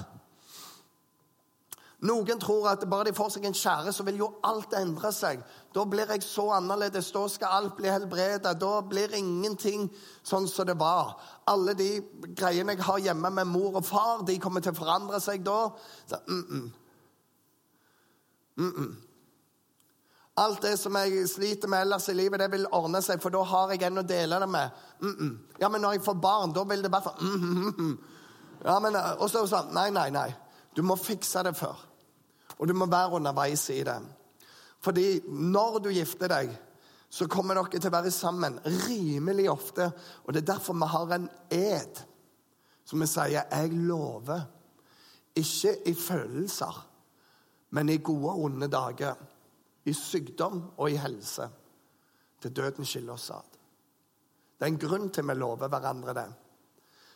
Noen 2.03 2.39
tror 2.39 2.67
at 2.71 2.81
bare 2.89 3.07
de 3.07 3.15
får 3.15 3.29
seg 3.35 3.45
en 3.47 3.55
kjære, 3.55 3.91
så 3.95 4.03
vil 4.07 4.17
jo 4.19 4.29
alt 4.43 4.73
endre 4.75 5.11
seg. 5.15 5.43
Da 5.75 5.85
blir 5.87 6.09
jeg 6.11 6.23
så 6.23 6.49
annerledes. 6.57 7.11
Da 7.15 7.27
skal 7.31 7.59
alt 7.59 7.77
bli 7.77 7.91
helbredet. 7.91 8.55
Da 8.59 8.71
blir 8.87 9.15
ingenting 9.15 9.85
sånn 10.23 10.47
som 10.51 10.67
det 10.67 10.75
var. 10.79 11.15
Alle 11.47 11.75
de 11.79 11.89
greiene 12.35 12.75
jeg 12.75 12.87
har 12.87 13.05
hjemme 13.05 13.31
med 13.35 13.51
mor 13.51 13.79
og 13.79 13.87
far, 13.87 14.23
de 14.27 14.39
kommer 14.39 14.63
til 14.63 14.75
å 14.75 14.79
forandre 14.79 15.19
seg 15.23 15.45
da. 15.45 15.69
Så, 16.07 16.19
mm 16.27 16.43
-mm. 16.49 16.71
Mm 18.55 19.02
Alt 20.35 20.63
det 20.65 20.77
som 20.81 20.95
jeg 20.97 21.27
sliter 21.29 21.69
med 21.69 21.83
ellers 21.85 22.07
i 22.09 22.15
livet, 22.17 22.41
det 22.41 22.49
vil 22.49 22.65
ordne 22.73 23.03
seg, 23.05 23.21
for 23.21 23.33
da 23.33 23.43
har 23.45 23.73
jeg 23.75 23.83
en 23.85 24.01
å 24.01 24.05
dele 24.07 24.39
det 24.41 24.49
med. 24.49 24.79
Ja, 25.61 25.69
men 25.69 25.83
når 25.83 25.97
jeg 25.97 26.05
får 26.07 26.17
barn, 26.23 26.53
da 26.55 26.63
vil 26.65 26.81
det 26.81 26.89
bare 26.93 27.13
mm, 27.21 27.93
Ja, 28.63 28.79
men, 28.79 28.95
Og 29.19 29.27
så 29.29 29.43
sånn 29.49 29.73
Nei, 29.75 29.89
nei, 29.93 30.07
nei. 30.13 30.29
Du 30.73 30.81
må 30.81 30.95
fikse 30.97 31.43
det 31.45 31.53
før. 31.57 31.77
Og 32.57 32.69
du 32.69 32.73
må 32.73 32.87
være 32.89 33.19
underveis 33.19 33.67
i 33.73 33.81
det. 33.85 33.97
Fordi 34.83 35.07
når 35.27 35.77
du 35.83 35.89
gifter 35.93 36.31
deg, 36.31 36.53
så 37.13 37.27
kommer 37.29 37.59
dere 37.59 37.77
til 37.77 37.91
å 37.91 37.93
være 37.93 38.11
sammen 38.11 38.57
rimelig 38.87 39.45
ofte. 39.51 39.91
Og 40.25 40.33
det 40.33 40.41
er 40.41 40.53
derfor 40.55 40.79
vi 40.79 40.89
har 40.95 41.13
en 41.13 41.29
ed 41.53 42.01
som 42.83 42.99
vi 42.99 43.07
sier 43.07 43.45
'jeg 43.51 43.69
lover'. 43.71 44.47
Ikke 45.35 45.87
i 45.89 45.93
følelser, 45.93 46.87
men 47.69 47.89
i 47.89 47.97
gode 47.97 48.29
og 48.29 48.43
onde 48.43 48.67
dager. 48.67 49.15
I 49.85 49.93
sykdom 49.93 50.61
og 50.77 50.91
i 50.91 50.99
helse. 50.99 51.49
Til 52.41 52.55
døden 52.55 52.85
skiller 52.85 53.15
oss 53.15 53.29
ad. 53.31 53.59
Det 54.57 54.67
er 54.67 54.71
en 54.71 54.79
grunn 54.79 55.09
til 55.11 55.27
vi 55.27 55.35
lover 55.35 55.71
hverandre 55.71 56.15
det. 56.15 56.29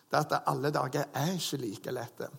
Det 0.07 0.17
er 0.19 0.25
at 0.25 0.51
alle 0.51 0.71
dager 0.71 1.09
er 1.13 1.33
ikke 1.35 1.59
like 1.61 1.91
lette. 1.91 2.29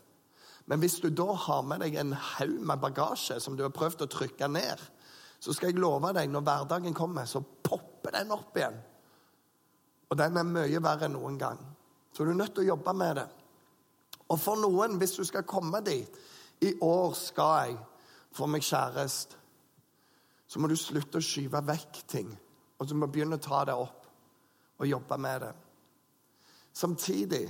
Men 0.68 0.80
hvis 0.80 0.98
du 1.00 1.08
da 1.08 1.32
har 1.32 1.62
med 1.64 1.80
deg 1.80 1.96
en 1.96 2.12
haug 2.12 2.60
med 2.60 2.80
bagasje 2.80 3.38
som 3.40 3.56
du 3.56 3.62
har 3.64 3.72
prøvd 3.72 4.04
å 4.04 4.10
trykke 4.12 4.48
ned, 4.52 4.82
så 5.40 5.54
skal 5.54 5.70
jeg 5.70 5.80
love 5.80 6.10
deg, 6.12 6.28
når 6.28 6.44
hverdagen 6.44 6.96
kommer, 6.96 7.24
så 7.24 7.40
popper 7.40 8.16
den 8.18 8.32
opp 8.34 8.56
igjen. 8.58 8.76
Og 10.08 10.18
den 10.18 10.36
er 10.40 10.48
mye 10.48 10.82
verre 10.82 11.06
enn 11.06 11.16
noen 11.16 11.38
gang. 11.40 11.60
Så 12.12 12.24
du 12.24 12.32
er 12.32 12.40
nødt 12.40 12.54
til 12.56 12.66
å 12.66 12.74
jobbe 12.74 12.94
med 12.96 13.20
det. 13.20 13.26
Og 14.28 14.40
for 14.40 14.60
noen, 14.60 14.98
hvis 15.00 15.16
du 15.16 15.24
skal 15.24 15.46
komme 15.48 15.80
dit 15.84 16.16
I 16.60 16.72
år 16.82 17.12
skal 17.14 17.52
jeg 17.62 17.76
få 18.34 18.48
meg 18.50 18.64
kjæreste. 18.66 19.36
Så 20.48 20.60
må 20.60 20.68
du 20.68 20.76
slutte 20.80 21.20
å 21.20 21.24
skyve 21.24 21.60
vekk 21.68 22.02
ting, 22.08 22.28
og 22.78 22.88
så 22.88 22.96
må 22.96 23.06
du 23.06 23.12
begynne 23.12 23.36
å 23.36 23.42
ta 23.42 23.64
det 23.68 23.76
opp 23.76 24.06
og 24.78 24.86
jobbe 24.88 25.18
med 25.20 25.42
det. 25.44 25.54
Samtidig 26.72 27.44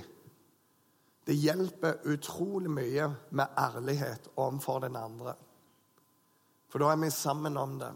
det 1.29 1.35
hjelper 1.37 2.01
utrolig 2.09 2.71
mye 2.73 3.05
med 3.37 3.59
ærlighet 3.61 4.31
overfor 4.35 4.81
den 4.83 4.97
andre. 4.97 5.35
For 6.69 6.81
da 6.81 6.91
er 6.91 6.99
vi 7.01 7.09
sammen 7.13 7.57
om 7.57 7.77
det. 7.79 7.91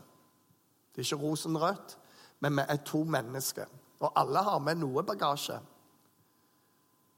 Det 0.94 1.02
er 1.02 1.08
ikke 1.08 1.24
rosenrødt, 1.24 1.98
men 2.46 2.60
vi 2.60 2.66
er 2.70 2.84
to 2.86 3.04
mennesker. 3.04 3.66
Og 4.00 4.12
alle 4.20 4.44
har 4.46 4.60
med 4.62 4.78
noe 4.82 5.04
bagasje. 5.04 5.58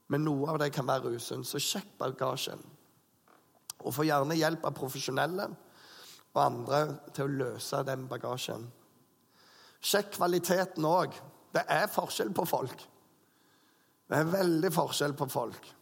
Men 0.08 0.24
noe 0.24 0.48
av 0.52 0.58
det 0.62 0.70
kan 0.72 0.86
være 0.88 1.12
usunt, 1.16 1.46
så 1.46 1.60
sjekk 1.60 1.96
bagasjen. 1.98 2.62
Og 3.84 3.94
få 3.94 4.06
gjerne 4.08 4.38
hjelp 4.38 4.64
av 4.64 4.74
profesjonelle 4.76 5.48
og 6.36 6.42
andre 6.44 6.80
til 7.16 7.26
å 7.26 7.38
løse 7.44 7.80
den 7.88 8.04
bagasjen. 8.10 8.66
Sjekk 9.80 10.14
kvaliteten 10.18 10.84
òg. 10.88 11.16
Det 11.54 11.64
er 11.72 11.88
forskjell 11.88 12.32
på 12.36 12.44
folk. 12.48 12.84
Det 14.06 14.18
er 14.20 14.30
veldig 14.30 14.70
forskjell 14.74 15.16
på 15.18 15.28
folk. 15.32 15.72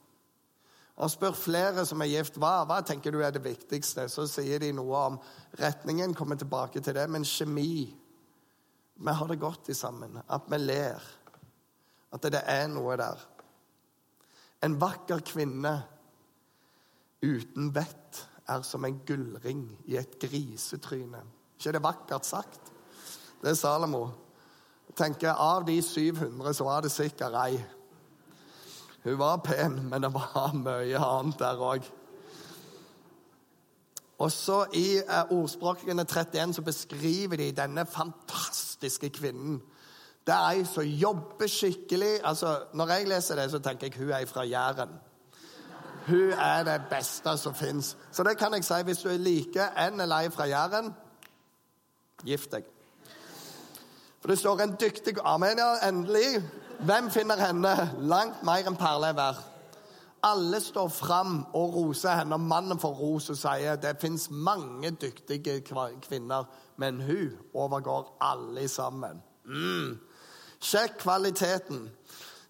Og 0.94 1.10
spør 1.10 1.34
flere 1.34 1.82
som 1.88 2.02
er 2.04 2.12
gift, 2.12 2.38
hva, 2.38 2.62
hva 2.68 2.78
tenker 2.86 3.12
du 3.12 3.18
er 3.24 3.34
det 3.34 3.42
viktigste. 3.42 4.06
Så 4.08 4.28
sier 4.30 4.62
de 4.62 4.70
noe 4.76 5.00
om 5.10 5.18
retningen, 5.58 6.14
kommer 6.14 6.38
tilbake 6.38 6.80
til 6.80 6.94
det, 6.94 7.08
men 7.10 7.26
kjemi. 7.26 7.88
Vi 8.94 9.16
har 9.18 9.30
det 9.30 9.40
godt 9.42 9.72
i 9.72 9.76
sammen. 9.76 10.20
At 10.30 10.46
vi 10.50 10.60
ler. 10.62 11.08
At 12.14 12.30
det 12.30 12.44
er 12.46 12.68
noe 12.70 12.94
der. 13.00 13.26
En 14.62 14.78
vakker 14.80 15.24
kvinne 15.26 15.74
uten 17.24 17.72
vett 17.74 18.22
er 18.48 18.62
som 18.62 18.84
en 18.84 19.00
gullring 19.06 19.64
i 19.86 19.96
et 19.96 20.18
grisetryne. 20.20 21.22
ikke 21.58 21.72
det 21.72 21.82
vakkert 21.82 22.26
sagt? 22.26 22.72
Det 23.42 23.50
er 23.50 23.54
Salomo. 23.54 24.10
Jeg 24.88 24.96
tenker 24.96 25.32
Av 25.32 25.64
de 25.66 25.82
700 25.82 26.54
så 26.54 26.64
var 26.64 26.80
det 26.80 26.92
sikkert 26.92 27.34
ei 27.46 27.64
hun 29.04 29.18
var 29.18 29.36
pen, 29.44 29.88
men 29.90 30.02
det 30.02 30.14
var 30.14 30.54
mye 30.56 30.96
annet 30.96 31.38
der 31.38 31.60
òg. 31.60 31.84
Og 34.18 34.30
så 34.32 34.62
I 34.72 35.02
eh, 35.02 35.32
ordspråkene 35.34 36.06
31 36.08 36.54
så 36.56 36.62
beskriver 36.64 37.36
de 37.36 37.50
denne 37.52 37.84
fantastiske 37.84 39.10
kvinnen. 39.10 39.58
Det 40.24 40.32
er 40.32 40.54
ei 40.54 40.64
som 40.64 40.88
jobber 40.88 41.50
skikkelig. 41.50 42.20
altså 42.24 42.56
Når 42.72 42.94
jeg 42.94 43.08
leser 43.08 43.36
det, 43.36 43.50
så 43.50 43.58
tenker 43.58 43.86
jeg 43.86 43.98
hun 43.98 44.14
er 44.16 44.26
fra 44.26 44.46
Jæren. 44.48 44.94
Hun 46.06 46.32
er 46.32 46.62
det 46.64 46.82
beste 46.90 47.36
som 47.38 47.54
fins. 47.54 47.96
Så 48.12 48.22
det 48.22 48.38
kan 48.38 48.54
jeg 48.54 48.64
si. 48.64 48.82
Hvis 48.84 48.98
du 48.98 49.08
liker 49.08 49.72
en 49.86 50.00
eller 50.00 50.16
ei 50.16 50.30
fra 50.30 50.44
Jæren, 50.44 50.94
gift 52.24 52.52
deg. 52.52 52.64
For 54.20 54.28
det 54.28 54.38
står 54.38 54.60
en 54.60 54.76
dyktig 54.80 55.16
armenier 55.24 55.88
endelig. 55.88 56.42
Hvem 56.80 57.10
finner 57.10 57.36
henne? 57.36 57.90
Langt 57.98 58.42
mer 58.42 58.68
enn 58.68 58.76
perle 58.76 59.12
er 59.12 59.18
verdt. 59.18 59.50
Alle 60.24 60.60
står 60.60 60.88
fram 60.88 61.42
og 61.52 61.74
roser 61.74 62.16
henne, 62.16 62.38
mannen 62.38 62.80
får 62.80 62.94
ros 62.96 63.28
og 63.30 63.36
sier 63.36 63.76
det 63.76 63.98
fins 64.00 64.30
mange 64.30 64.90
dyktige 64.90 65.58
kvinner, 66.00 66.46
men 66.80 67.00
hun 67.04 67.34
overgår 67.54 68.16
alle 68.24 68.64
sammen. 68.68 69.20
Mm. 69.44 69.98
Sjekk 70.64 70.96
kvaliteten. 71.02 71.90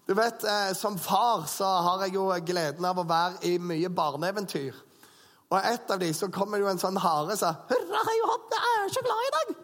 Du 0.05 0.13
vet, 0.13 0.43
eh, 0.43 0.73
Som 0.73 0.97
far 0.97 1.45
så 1.49 1.65
har 1.65 2.05
jeg 2.05 2.13
jo 2.13 2.29
gleden 2.45 2.85
av 2.85 2.99
å 3.01 3.07
være 3.09 3.41
i 3.49 3.57
mye 3.57 3.89
barneeventyr. 3.89 4.75
Og 5.49 5.57
et 5.61 5.91
av 5.93 6.01
de 6.01 6.09
så 6.13 6.29
kommer 6.33 6.61
jo 6.61 6.69
en 6.69 6.81
sånn 6.81 6.97
hare 6.97 7.33
og 7.33 7.39
sier 7.39 7.55
'Hurra, 7.69 8.01
hei 8.05 8.17
jeg 8.17 8.85
er 8.85 8.93
så 8.93 9.01
glad 9.05 9.21
i 9.25 9.33
dag'. 9.37 9.55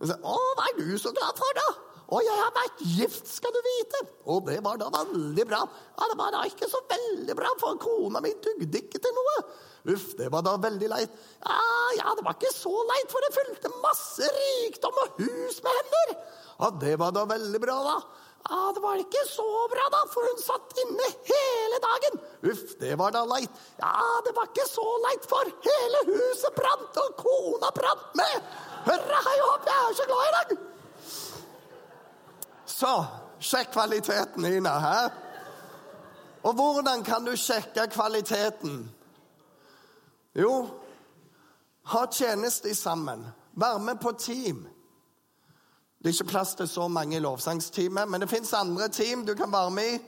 Og 0.00 0.06
så, 0.08 0.14
'Å, 0.14 0.36
hva 0.56 0.64
er 0.68 0.76
du 0.78 0.98
så 0.98 1.12
glad 1.14 1.38
for, 1.38 1.52
da?' 1.54 1.74
'Å, 2.08 2.22
jeg 2.24 2.38
har 2.40 2.52
vært 2.58 2.78
gift, 2.96 3.26
skal 3.28 3.50
du 3.52 3.60
vite.' 3.66 4.02
'Å, 4.26 4.46
det 4.46 4.64
var 4.64 4.76
da 4.78 4.90
veldig 4.90 5.46
bra. 5.46 5.62
Ja, 5.98 6.04
det 6.10 6.18
var 6.18 6.30
da 6.30 6.42
ikke 6.42 6.70
så 6.70 6.80
veldig 6.88 7.36
bra, 7.36 7.50
for 7.58 7.76
kona 7.76 8.20
mi 8.20 8.32
dugde 8.34 8.78
ikke 8.78 8.98
til 8.98 9.14
noe. 9.14 9.36
Uff, 9.94 10.16
det 10.16 10.30
var 10.32 10.42
da 10.42 10.56
veldig 10.56 10.88
leit. 10.88 11.10
Ja, 11.44 11.58
ja, 11.98 12.14
det 12.14 12.24
var 12.24 12.34
ikke 12.34 12.54
så 12.54 12.74
leit, 12.90 13.10
for 13.10 13.18
det 13.26 13.34
fulgte 13.34 13.74
masse 13.82 14.26
rikdom 14.26 14.94
og 15.02 15.18
hus 15.18 15.62
med 15.62 15.72
hender. 15.78 16.16
Ja, 16.58 16.70
det 16.70 16.98
var 16.98 17.10
da 17.12 17.24
veldig 17.24 17.60
bra, 17.60 17.76
da. 17.86 17.98
Ja, 18.50 18.72
Det 18.74 18.82
var 18.82 18.94
ikke 18.96 19.24
så 19.28 19.46
bra, 19.72 19.84
da, 19.92 20.00
for 20.12 20.24
hun 20.28 20.38
satt 20.40 20.78
inne 20.84 21.08
hele 21.28 21.78
dagen. 21.84 22.20
Uff, 22.52 22.74
det 22.80 22.94
var 22.98 23.12
da 23.12 23.24
leit. 23.28 23.50
Ja, 23.82 23.92
det 24.24 24.32
var 24.36 24.48
ikke 24.48 24.68
så 24.70 24.86
leit, 25.04 25.28
for 25.28 25.50
hele 25.68 26.00
huset 26.08 26.54
brant, 26.56 26.96
og 27.04 27.16
kona 27.20 27.70
brant 27.76 28.16
med. 28.16 28.50
Hurra, 28.88 29.20
hei 29.28 29.38
hopp, 29.44 29.68
jeg 29.68 29.88
er 29.90 29.96
så 30.00 30.08
glad 30.08 30.28
i 30.28 30.34
dag. 30.38 30.58
Så 32.78 32.92
sjekk 33.40 33.72
kvaliteten, 33.72 34.44
Ina. 34.44 34.78
Hæ? 34.80 34.98
Og 36.42 36.54
hvordan 36.54 37.04
kan 37.04 37.24
du 37.26 37.36
sjekke 37.36 37.88
kvaliteten? 37.92 38.94
Jo, 40.38 40.68
ha 41.92 42.06
tjeneste 42.06 42.74
sammen. 42.74 43.26
Være 43.52 43.78
med 43.78 43.96
på 44.00 44.12
team. 44.12 44.68
Det 45.98 46.08
er 46.08 46.14
ikke 46.14 46.30
plass 46.30 46.54
til 46.54 46.68
så 46.68 46.88
mange 46.88 47.18
lovsangstimer, 47.20 48.04
men 48.06 48.20
det 48.20 48.30
fins 48.30 48.52
andre 48.52 48.88
team 48.88 49.26
du 49.26 49.34
kan 49.34 49.52
være 49.52 49.70
med 49.70 49.94
i. 49.94 49.98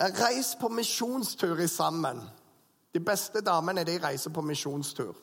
Reis 0.00 0.54
på 0.60 0.68
misjonstur 0.68 1.66
sammen. 1.66 2.22
De 2.94 3.00
beste 3.00 3.40
damene 3.40 3.84
de 3.84 3.98
reiser 4.02 4.30
på 4.30 4.40
misjonstur. 4.40 5.16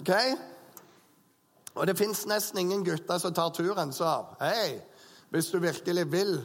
Ok? 0.00 0.12
Og 1.74 1.86
det 1.86 1.98
fins 1.98 2.26
nesten 2.26 2.58
ingen 2.58 2.84
gutter 2.84 3.18
som 3.18 3.34
tar 3.34 3.50
turen, 3.50 3.92
så 3.92 4.24
hei, 4.40 4.78
hvis 5.30 5.50
du 5.50 5.58
virkelig 5.58 6.12
vil 6.12 6.38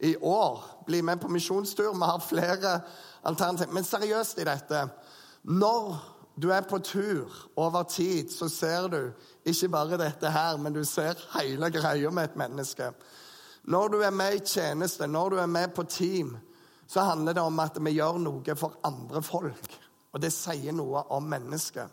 i 0.00 0.16
år 0.16 0.84
bli 0.86 1.00
med 1.00 1.20
på 1.20 1.28
misjonstur 1.28 1.92
Vi 1.92 2.04
har 2.04 2.18
flere 2.18 2.80
alternativer. 3.24 3.72
Men 3.72 3.84
seriøst 3.84 4.38
i 4.38 4.44
dette 4.44 4.88
Når 5.42 6.13
du 6.42 6.50
er 6.50 6.60
på 6.66 6.78
tur 6.78 7.30
over 7.56 7.82
tid, 7.82 8.30
så 8.30 8.48
ser 8.48 8.88
du 8.88 9.12
ikke 9.46 9.68
bare 9.68 9.98
dette 9.98 10.30
her, 10.30 10.56
men 10.58 10.74
du 10.74 10.84
ser 10.84 11.18
hele 11.38 11.70
greia 11.70 12.10
med 12.10 12.24
et 12.30 12.36
menneske. 12.36 12.90
Når 13.64 13.88
du 13.88 14.00
er 14.02 14.10
med 14.10 14.34
i 14.34 14.46
tjeneste, 14.46 15.06
når 15.06 15.28
du 15.30 15.36
er 15.36 15.46
med 15.46 15.68
på 15.74 15.82
team, 15.82 16.36
så 16.86 17.00
handler 17.00 17.32
det 17.32 17.42
om 17.42 17.60
at 17.60 17.78
vi 17.80 17.94
gjør 17.96 18.18
noe 18.18 18.56
for 18.56 18.78
andre 18.84 19.22
folk. 19.22 19.78
Og 20.12 20.22
det 20.22 20.32
sier 20.32 20.74
noe 20.74 21.04
om 21.14 21.24
mennesket. 21.26 21.88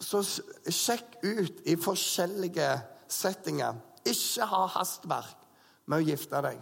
Så 0.00 0.20
sjekk 0.68 1.20
ut 1.22 1.62
i 1.64 1.76
forskjellige 1.80 2.68
settinger. 3.08 3.78
Ikke 4.04 4.48
ha 4.50 4.66
hastverk 4.74 5.46
med 5.86 6.02
å 6.02 6.08
gifte 6.10 6.42
deg. 6.44 6.58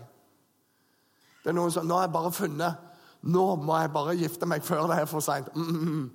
Det 1.43 1.51
er 1.51 1.57
noen 1.57 1.73
som 1.73 1.87
Nå 1.87 1.97
har 1.99 2.07
jeg 2.07 2.15
bare 2.15 2.33
funnet 2.33 2.94
Nå 3.25 3.45
må 3.57 3.77
jeg 3.81 3.93
bare 3.93 4.17
gifte 4.21 4.47
meg 4.49 4.65
før 4.65 4.89
det 4.91 5.01
er 5.01 5.09
for 5.09 5.25
seint. 5.25 5.49
Mm, 5.57 5.81
mm. 5.89 6.11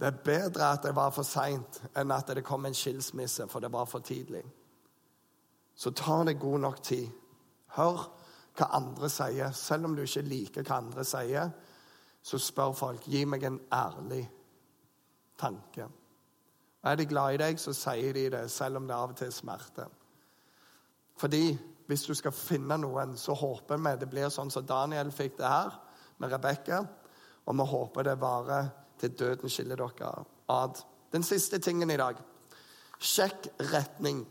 Det 0.00 0.08
er 0.08 0.22
bedre 0.26 0.72
at 0.74 0.82
det 0.82 0.94
var 0.96 1.12
for 1.14 1.26
seint 1.26 1.78
enn 1.94 2.10
at 2.10 2.32
det 2.34 2.42
kom 2.44 2.66
en 2.66 2.74
skilsmisse, 2.74 3.46
for 3.48 3.62
det 3.62 3.70
var 3.72 3.86
for 3.86 4.02
tidlig. 4.02 4.42
Så 5.74 5.94
ta 5.94 6.22
deg 6.26 6.40
god 6.42 6.64
nok 6.66 6.80
tid. 6.82 7.06
Hør 7.76 8.08
hva 8.58 8.70
andre 8.78 9.10
sier. 9.10 9.54
Selv 9.54 9.86
om 9.86 9.94
du 9.94 10.02
ikke 10.02 10.26
liker 10.26 10.66
hva 10.66 10.80
andre 10.82 11.04
sier, 11.06 11.52
så 12.22 12.40
spør 12.42 12.74
folk. 12.74 13.06
Gi 13.06 13.24
meg 13.26 13.46
en 13.46 13.60
ærlig 13.74 14.24
tanke. 15.38 15.86
Er 16.84 16.98
de 16.98 17.06
glad 17.06 17.34
i 17.34 17.40
deg, 17.40 17.60
så 17.60 17.72
sier 17.74 18.14
de 18.14 18.28
det, 18.34 18.48
selv 18.50 18.82
om 18.82 18.88
det 18.88 18.96
av 18.96 19.14
og 19.14 19.16
til 19.18 19.32
smerter. 19.32 19.86
smerte. 19.86 19.90
Fordi 21.16 21.58
hvis 21.86 22.04
du 22.04 22.14
skal 22.14 22.32
finne 22.32 22.76
noen, 22.80 23.16
så 23.16 23.34
håper 23.34 23.78
vi 23.78 23.96
det 24.00 24.10
blir 24.10 24.28
sånn 24.32 24.50
som 24.50 24.66
Daniel 24.66 25.12
fikk 25.14 25.38
det 25.38 25.48
her 25.48 25.74
med 26.18 26.32
Rebekka. 26.32 26.84
Og 27.46 27.58
vi 27.58 27.66
håper 27.70 28.02
det 28.02 28.20
varer 28.20 28.70
til 29.00 29.16
døden 29.18 29.50
skiller 29.50 29.76
dere 29.76 30.24
ad. 30.48 30.80
Den 31.12 31.22
siste 31.22 31.58
tingen 31.58 31.90
i 31.90 31.98
dag 32.00 32.20
sjekk 33.04 33.48
retning. 33.72 34.24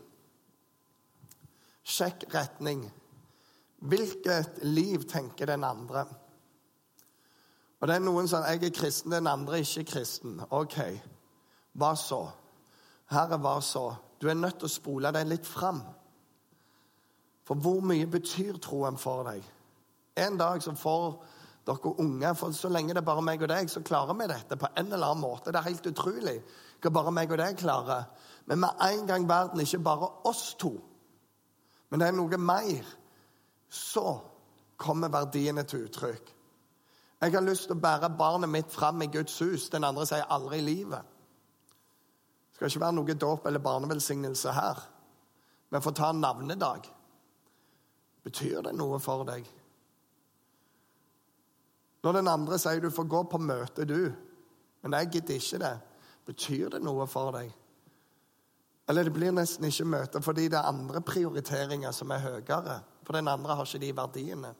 Sjekk 1.84 2.26
retning. 2.34 2.84
Hvilket 3.84 4.62
liv 4.64 5.04
tenker 5.08 5.46
den 5.46 5.64
andre? 5.64 6.06
Og 7.80 7.88
det 7.88 7.98
er 7.98 8.04
noen 8.04 8.28
som 8.28 8.46
jeg 8.48 8.62
er 8.64 8.72
kristen, 8.72 9.12
den 9.12 9.28
andre 9.28 9.58
er 9.58 9.66
ikke 9.66 9.90
kristen. 9.92 10.38
OK, 10.56 10.78
hva 11.76 11.92
så? 12.00 12.22
Herre, 13.12 13.36
hva 13.36 13.58
så? 13.60 13.90
Du 14.20 14.30
er 14.30 14.38
nødt 14.38 14.62
til 14.62 14.70
å 14.70 14.72
spole 14.72 15.12
deg 15.12 15.28
litt 15.28 15.46
fram. 15.46 15.82
For 17.44 17.60
hvor 17.60 17.84
mye 17.84 18.06
betyr 18.08 18.56
troen 18.64 18.96
for 18.96 19.26
deg? 19.28 19.44
En 20.16 20.38
dag 20.40 20.62
så 20.64 20.72
får 20.78 21.18
dere 21.64 21.94
unge, 21.98 22.34
for 22.36 22.52
så 22.52 22.68
lenge 22.68 22.92
det 22.92 23.00
er 23.00 23.06
bare 23.06 23.24
meg 23.24 23.42
og 23.42 23.48
deg, 23.48 23.70
så 23.72 23.82
klarer 23.84 24.16
vi 24.18 24.28
dette 24.28 24.58
på 24.60 24.68
en 24.68 24.92
eller 24.92 25.06
annen 25.10 25.22
måte. 25.24 25.52
Det 25.52 25.60
er 25.60 25.70
helt 25.70 25.86
utrolig 25.88 26.36
hva 26.84 26.92
bare 26.92 27.14
meg 27.16 27.32
og 27.32 27.40
deg 27.40 27.56
klarer. 27.56 28.04
Men 28.44 28.60
med 28.60 28.84
en 28.84 29.06
gang 29.08 29.28
verden 29.28 29.62
ikke 29.64 29.80
bare 29.84 30.10
oss 30.28 30.52
to, 30.60 30.74
men 31.88 32.00
det 32.00 32.08
er 32.08 32.16
noe 32.16 32.38
mer, 32.40 32.88
så 33.70 34.18
kommer 34.76 35.12
verdiene 35.12 35.64
til 35.64 35.86
uttrykk. 35.86 36.32
Jeg 37.24 37.32
har 37.32 37.44
lyst 37.46 37.68
til 37.68 37.76
å 37.78 37.80
bære 37.80 38.10
barnet 38.18 38.50
mitt 38.50 38.72
fram 38.72 39.00
i 39.02 39.08
Guds 39.08 39.38
hus. 39.40 39.70
Den 39.72 39.86
andre 39.86 40.04
sier 40.06 40.26
aldri 40.34 40.58
i 40.60 40.66
livet. 40.66 41.12
Det 42.50 42.58
skal 42.58 42.68
ikke 42.68 42.82
være 42.82 42.96
noe 42.98 43.16
dåp 43.16 43.46
eller 43.48 43.62
barnevelsignelse 43.64 44.52
her. 44.52 44.82
Men 45.72 45.82
for 45.82 45.94
å 45.94 45.96
ta 45.96 46.10
en 46.12 46.20
navnedag 46.20 46.90
Betyr 48.24 48.62
det 48.64 48.72
noe 48.72 48.98
for 49.04 49.24
deg? 49.28 49.44
Når 52.04 52.18
den 52.18 52.28
andre 52.28 52.58
sier 52.60 52.82
du 52.84 52.90
får 52.92 53.08
gå 53.08 53.22
på 53.32 53.40
møte, 53.40 53.86
du, 53.88 54.12
men 54.84 54.96
jeg 54.98 55.12
gidder 55.14 55.38
ikke 55.40 55.60
det, 55.62 55.76
betyr 56.28 56.74
det 56.74 56.82
noe 56.84 57.06
for 57.08 57.32
deg? 57.32 57.52
Eller 58.88 59.08
det 59.08 59.14
blir 59.16 59.32
nesten 59.32 59.64
ikke 59.64 59.86
møte 59.88 60.20
fordi 60.20 60.50
det 60.52 60.58
er 60.60 60.68
andre 60.68 61.00
prioriteringer 61.00 61.94
som 61.96 62.12
er 62.12 62.20
høyere. 62.20 62.82
For 63.04 63.16
den 63.16 63.30
andre 63.32 63.56
har 63.56 63.68
ikke 63.68 63.80
de 63.80 63.94
verdiene. 63.96 64.50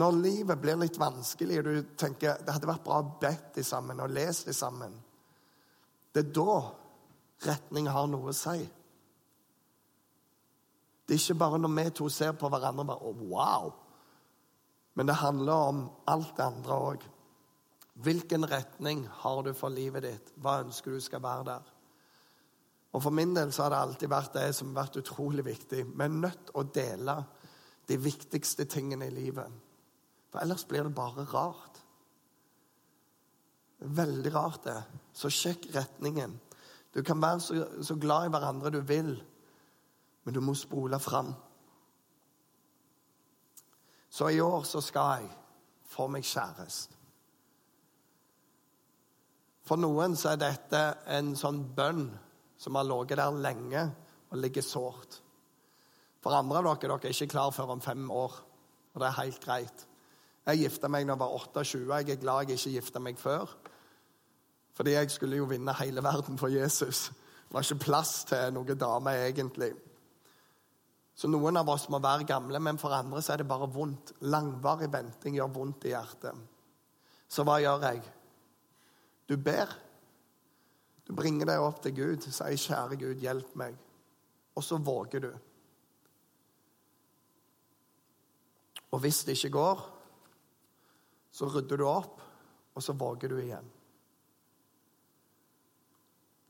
Når 0.00 0.16
livet 0.18 0.60
blir 0.60 0.80
litt 0.80 0.96
vanskelig, 0.98 1.60
og 1.60 1.68
du 1.68 1.92
tenker 2.00 2.40
det 2.40 2.54
hadde 2.56 2.70
vært 2.70 2.86
bra 2.86 3.02
å 3.02 3.12
bedt 3.20 3.60
sammen 3.62 4.00
og 4.02 4.10
lese 4.10 4.48
de 4.48 4.56
sammen, 4.56 4.96
det 6.14 6.24
er 6.24 6.32
da 6.34 6.56
retning 7.44 7.90
har 7.92 8.08
noe 8.10 8.32
å 8.32 8.36
si. 8.36 8.64
Det 11.04 11.14
er 11.14 11.20
ikke 11.20 11.38
bare 11.44 11.60
når 11.60 11.74
vi 11.76 11.86
to 12.00 12.08
ser 12.08 12.32
på 12.38 12.48
hverandre 12.48 12.82
og 12.82 12.90
bare, 12.90 13.10
oh, 13.12 13.24
wow. 13.28 13.72
Men 14.94 15.06
det 15.06 15.18
handler 15.20 15.52
om 15.52 15.84
alt 16.10 16.36
det 16.36 16.44
andre 16.44 16.78
òg. 16.90 17.04
Hvilken 18.04 18.46
retning 18.50 19.04
har 19.22 19.42
du 19.42 19.52
for 19.54 19.74
livet 19.74 20.06
ditt? 20.06 20.32
Hva 20.42 20.60
ønsker 20.64 20.94
du 20.94 21.00
skal 21.02 21.22
være 21.22 21.46
der? 21.50 21.70
Og 22.94 23.02
For 23.02 23.10
min 23.10 23.34
del 23.34 23.52
så 23.52 23.64
har 23.64 23.74
det 23.74 23.82
alltid 23.82 24.10
vært 24.10 24.34
det 24.36 24.48
som 24.54 24.70
har 24.70 24.84
vært 24.84 25.00
utrolig 25.02 25.44
viktig. 25.46 25.82
Vi 25.90 26.04
er 26.04 26.14
nødt 26.14 26.46
til 26.46 26.60
å 26.60 26.66
dele 26.74 27.16
de 27.90 27.98
viktigste 27.98 28.68
tingene 28.70 29.08
i 29.10 29.14
livet. 29.14 29.50
For 30.30 30.42
ellers 30.42 30.64
blir 30.66 30.86
det 30.86 30.94
bare 30.94 31.26
rart. 31.32 31.80
Veldig 33.78 34.34
rart, 34.34 34.62
det. 34.64 34.78
Så 35.12 35.30
sjekk 35.30 35.66
retningen. 35.74 36.38
Du 36.94 37.02
kan 37.02 37.22
være 37.22 37.40
så, 37.42 37.64
så 37.82 37.98
glad 37.98 38.28
i 38.28 38.34
hverandre 38.34 38.70
du 38.70 38.80
vil 38.86 39.16
men 40.24 40.34
du 40.34 40.40
må 40.40 40.54
spole 40.56 40.98
fram. 41.00 41.34
Så 44.14 44.28
i 44.30 44.40
år 44.40 44.62
så 44.62 44.78
skal 44.84 45.08
jeg 45.16 45.30
få 45.90 46.06
meg 46.06 46.26
kjæreste. 46.26 46.92
For 49.64 49.80
noen 49.80 50.12
så 50.14 50.34
er 50.34 50.42
dette 50.42 50.80
en 51.16 51.32
sånn 51.40 51.62
bønn 51.74 52.04
som 52.60 52.76
har 52.78 52.86
ligget 52.86 53.18
der 53.18 53.38
lenge 53.42 53.84
og 54.28 54.38
ligger 54.38 54.62
sårt. 54.62 55.16
For 56.22 56.36
andre 56.36 56.60
av 56.60 56.68
dere 56.68 56.98
dere 56.98 57.08
er 57.10 57.16
ikke 57.16 57.32
klar 57.32 57.50
før 57.56 57.72
om 57.74 57.82
fem 57.82 58.04
år, 58.12 58.36
og 58.92 59.02
det 59.02 59.08
er 59.08 59.18
helt 59.18 59.40
greit. 59.42 59.86
Jeg 60.44 60.60
gifta 60.60 60.90
meg 60.92 61.08
da 61.08 61.14
jeg 61.14 61.22
var 61.24 61.34
28. 61.40 61.80
Jeg 61.88 62.14
er 62.14 62.20
glad 62.20 62.52
jeg 62.52 62.60
ikke 62.60 62.74
gifta 62.76 63.00
meg 63.00 63.18
før. 63.18 63.56
Fordi 64.76 64.94
jeg 64.94 65.10
skulle 65.10 65.40
jo 65.40 65.48
vinne 65.48 65.74
hele 65.80 66.04
verden 66.04 66.38
for 66.38 66.52
Jesus. 66.52 67.08
Det 67.48 67.56
var 67.56 67.64
ikke 67.64 67.86
plass 67.86 68.12
til 68.28 68.52
noen 68.52 68.78
dame, 68.78 69.16
egentlig. 69.26 69.72
Så 71.14 71.30
noen 71.30 71.56
av 71.56 71.68
oss 71.70 71.86
må 71.92 72.00
være 72.02 72.26
gamle, 72.26 72.58
men 72.58 72.78
for 72.80 72.94
andre 72.94 73.22
så 73.22 73.34
er 73.34 73.42
det 73.42 73.48
bare 73.50 73.70
vondt. 73.70 74.16
Langvarig 74.26 74.90
venting 74.92 75.36
gjør 75.38 75.52
vondt 75.54 75.86
i 75.86 75.94
hjertet. 75.94 76.40
Så 77.30 77.46
hva 77.46 77.60
gjør 77.62 77.86
jeg? 77.86 78.02
Du 79.30 79.36
ber. 79.38 79.70
Du 81.06 81.14
bringer 81.14 81.48
deg 81.48 81.62
opp 81.62 81.80
til 81.84 81.94
Gud, 81.94 82.26
sier 82.26 82.56
'Kjære 82.56 82.98
Gud, 82.98 83.20
hjelp 83.22 83.54
meg'. 83.54 83.78
Og 84.56 84.64
så 84.64 84.78
våger 84.78 85.20
du. 85.20 85.32
Og 88.90 89.00
hvis 89.00 89.24
det 89.24 89.36
ikke 89.36 89.50
går, 89.50 89.80
så 91.34 91.48
rydder 91.50 91.76
du 91.76 91.86
opp, 91.86 92.20
og 92.74 92.82
så 92.82 92.92
våger 92.92 93.28
du 93.28 93.38
igjen. 93.38 93.70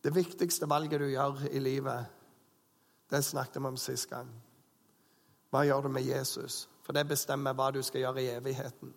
Det 0.05 0.13
viktigste 0.13 0.69
valget 0.69 1.01
du 1.01 1.07
gjør 1.09 1.47
i 1.49 1.59
livet, 1.59 2.07
det 3.11 3.25
snakket 3.25 3.63
vi 3.63 3.67
om 3.67 3.77
sist 3.81 4.11
gang. 4.11 4.29
Hva 5.55 5.61
gjør 5.63 5.85
du 5.85 5.93
med 5.95 6.03
Jesus? 6.03 6.65
For 6.83 6.97
det 6.97 7.07
bestemmer 7.07 7.55
hva 7.55 7.69
du 7.71 7.79
skal 7.87 8.03
gjøre 8.03 8.23
i 8.25 8.33
evigheten. 8.35 8.91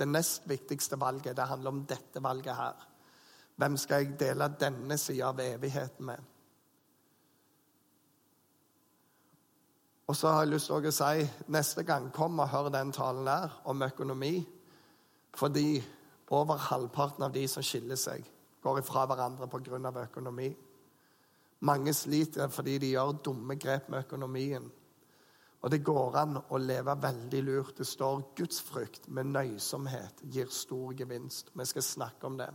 Det 0.00 0.06
nest 0.08 0.46
viktigste 0.48 0.96
valget 0.96 1.36
det 1.36 1.44
handler 1.44 1.74
om 1.74 1.82
dette 1.84 2.22
valget 2.24 2.56
her. 2.56 2.86
Hvem 3.60 3.76
skal 3.76 4.06
jeg 4.06 4.16
dele 4.22 4.48
denne 4.56 4.96
sida 4.96 5.28
av 5.28 5.42
evigheten 5.44 6.06
med? 6.08 6.22
Og 10.08 10.16
så 10.16 10.32
har 10.32 10.46
jeg 10.46 10.54
lyst 10.54 10.72
til 10.72 10.88
å 10.88 10.94
si 10.96 11.28
neste 11.52 11.84
gang 11.84 12.08
kom 12.16 12.40
og 12.40 12.48
hør 12.48 12.72
den 12.72 12.96
talen 12.96 13.28
der 13.28 13.60
om 13.68 13.84
økonomi. 13.84 14.32
Fordi 15.36 15.82
over 16.32 16.64
halvparten 16.70 17.28
av 17.28 17.36
de 17.36 17.44
som 17.48 17.62
skiller 17.62 18.00
seg, 18.00 18.24
går 18.64 18.80
ifra 18.80 19.04
hverandre 19.04 19.52
pga. 19.52 19.92
økonomi. 20.08 20.48
Mange 21.60 21.92
sliter 21.92 22.48
fordi 22.48 22.78
de 22.78 22.94
gjør 22.96 23.18
dumme 23.22 23.54
grep 23.60 23.88
med 23.88 23.98
økonomien. 23.98 24.72
Og 25.60 25.70
det 25.70 25.82
går 25.84 26.16
an 26.16 26.38
å 26.40 26.58
leve 26.60 26.94
veldig 27.02 27.40
lurt. 27.44 27.76
Det 27.76 27.86
står 27.86 28.22
gudsfrykt 28.38 29.10
med 29.12 29.28
nøysomhet 29.34 30.22
gir 30.32 30.48
stor 30.52 30.94
gevinst. 30.96 31.52
Vi 31.52 31.66
skal 31.68 31.84
snakke 31.84 32.26
om 32.26 32.38
det. 32.40 32.48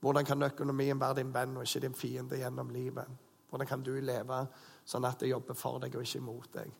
Hvordan 0.00 0.24
kan 0.24 0.42
økonomien 0.42 1.00
være 1.00 1.20
din 1.20 1.34
venn 1.34 1.56
og 1.56 1.64
ikke 1.64 1.84
din 1.84 1.96
fiende 1.96 2.40
gjennom 2.40 2.72
livet? 2.72 3.08
Hvordan 3.50 3.68
kan 3.68 3.84
du 3.84 3.92
leve 4.00 4.40
sånn 4.84 5.04
at 5.08 5.20
det 5.20 5.30
jobber 5.30 5.56
for 5.56 5.78
deg 5.80 5.94
og 5.96 6.04
ikke 6.04 6.22
imot 6.22 6.50
deg? 6.56 6.72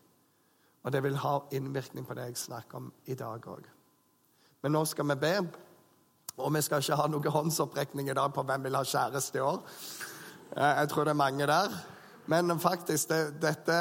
Og 0.85 0.93
det 0.93 1.01
vil 1.01 1.17
ha 1.21 1.39
innvirkning 1.57 2.05
på 2.05 2.17
det 2.17 2.27
jeg 2.29 2.43
snakker 2.43 2.81
om 2.81 2.91
i 3.09 3.17
dag 3.17 3.47
òg. 3.49 3.65
Men 4.61 4.73
nå 4.73 4.83
skal 4.89 5.09
vi 5.13 5.21
be. 5.21 5.33
Og 6.35 6.53
vi 6.53 6.61
skal 6.65 6.81
ikke 6.83 6.97
ha 6.99 7.07
noen 7.09 7.31
håndsopprekning 7.31 8.09
i 8.09 8.17
dag 8.17 8.33
på 8.33 8.43
hvem 8.43 8.65
vil 8.65 8.77
ha 8.77 8.83
kjæreste 8.83 9.39
i 9.39 9.45
år. 9.45 9.61
Jeg 10.55 10.89
tror 10.91 11.05
det 11.05 11.13
er 11.13 11.21
mange 11.21 11.47
der. 11.49 11.77
Men 12.25 12.59
faktisk, 12.59 13.09
det, 13.09 13.35
dette 13.41 13.75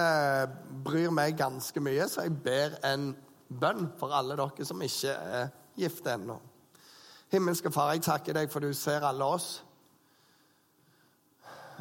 bryr 0.84 1.12
meg 1.14 1.36
ganske 1.38 1.80
mye, 1.80 2.08
så 2.08 2.26
jeg 2.26 2.34
ber 2.44 2.76
en 2.84 3.12
bønn 3.48 3.86
for 4.00 4.12
alle 4.12 4.36
dere 4.36 4.66
som 4.68 4.82
ikke 4.84 5.14
er 5.14 5.52
gifte 5.78 6.12
ennå. 6.12 6.36
Himmelske 7.32 7.72
Far, 7.72 7.94
jeg 7.94 8.04
takker 8.04 8.36
deg 8.36 8.52
for 8.52 8.62
du 8.62 8.74
ser 8.76 9.06
alle 9.06 9.24
oss. 9.24 9.48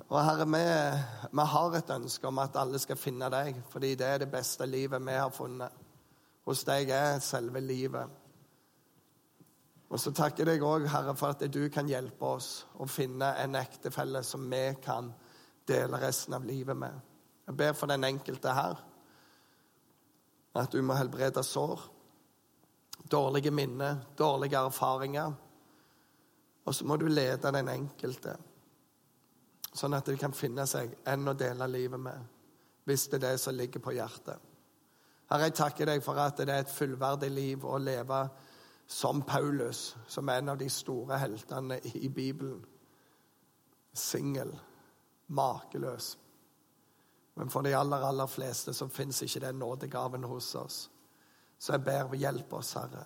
Og 0.07 0.17
Herre, 0.23 0.47
vi, 0.49 0.63
vi 1.31 1.45
har 1.51 1.75
et 1.77 1.91
ønske 1.93 2.27
om 2.27 2.39
at 2.41 2.57
alle 2.59 2.79
skal 2.81 2.97
finne 2.99 3.29
deg, 3.33 3.59
fordi 3.69 3.93
det 3.99 4.07
er 4.07 4.23
det 4.23 4.31
beste 4.31 4.65
livet 4.65 5.03
vi 5.03 5.17
har 5.19 5.33
funnet. 5.33 5.81
Hos 6.47 6.63
deg 6.67 6.89
er 6.91 7.21
selve 7.23 7.61
livet. 7.63 8.19
Og 9.93 10.01
så 10.01 10.11
takker 10.15 10.43
jeg 10.43 10.57
deg 10.57 10.65
òg, 10.65 10.87
Herre, 10.89 11.13
for 11.15 11.35
at 11.35 11.43
du 11.53 11.67
kan 11.69 11.91
hjelpe 11.91 12.25
oss 12.39 12.63
å 12.81 12.87
finne 12.89 13.29
en 13.43 13.59
ektefelle 13.59 14.23
som 14.25 14.47
vi 14.49 14.63
kan 14.83 15.11
dele 15.67 15.99
resten 16.01 16.33
av 16.33 16.45
livet 16.45 16.77
med. 16.77 16.99
Jeg 17.47 17.57
ber 17.57 17.73
for 17.73 17.91
den 17.91 18.03
enkelte 18.03 18.53
her 18.55 18.79
at 20.53 20.71
du 20.71 20.81
må 20.85 20.93
helbrede 20.93 21.43
sår, 21.43 21.81
dårlige 23.11 23.51
minner, 23.51 24.03
dårlige 24.17 24.57
erfaringer. 24.57 25.33
Og 26.65 26.75
så 26.75 26.85
må 26.85 26.95
du 26.97 27.07
lede 27.07 27.51
den 27.51 27.67
enkelte, 27.67 28.35
sånn 29.73 29.97
at 29.97 30.07
de 30.07 30.15
kan 30.17 30.35
finne 30.37 30.67
seg 30.69 30.93
en 31.09 31.27
å 31.27 31.33
dele 31.35 31.67
livet 31.67 31.99
med, 31.99 32.27
hvis 32.85 33.07
det 33.09 33.19
er 33.19 33.25
det 33.31 33.39
som 33.41 33.57
ligger 33.57 33.83
på 33.83 33.95
hjertet. 33.97 34.37
Herre, 35.31 35.49
jeg 35.49 35.57
takker 35.57 35.89
deg 35.89 36.03
for 36.05 36.19
at 36.21 36.37
det 36.37 36.53
er 36.53 36.61
et 36.63 36.71
fullverdig 36.71 37.31
liv 37.33 37.65
å 37.65 37.79
leve 37.81 38.21
som 38.87 39.23
Paulus, 39.25 39.95
som 40.07 40.29
er 40.29 40.43
en 40.43 40.53
av 40.53 40.59
de 40.61 40.69
store 40.69 41.17
heltene 41.17 41.79
i 41.97 42.09
Bibelen. 42.13 42.61
Singel, 43.93 44.53
makeløs. 45.27 46.17
Men 47.33 47.49
for 47.49 47.61
de 47.61 47.73
aller, 47.75 48.05
aller 48.05 48.27
fleste 48.27 48.73
så 48.73 48.87
fins 48.87 49.21
ikke 49.21 49.39
den 49.39 49.59
nådegaven 49.59 50.23
hos 50.23 50.55
oss. 50.55 50.89
Så 51.57 51.73
jeg 51.73 51.83
ber 51.83 52.15
hjelp 52.19 52.53
oss, 52.53 52.73
Herre, 52.75 53.05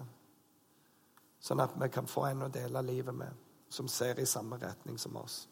sånn 1.40 1.62
at 1.62 1.76
vi 1.78 1.90
kan 1.94 2.08
få 2.10 2.26
en 2.32 2.48
å 2.48 2.52
dele 2.52 2.82
livet 2.82 3.16
med, 3.16 3.44
som 3.70 3.88
ser 3.88 4.20
i 4.20 4.26
samme 4.26 4.58
retning 4.58 4.98
som 5.00 5.16
oss. 5.20 5.46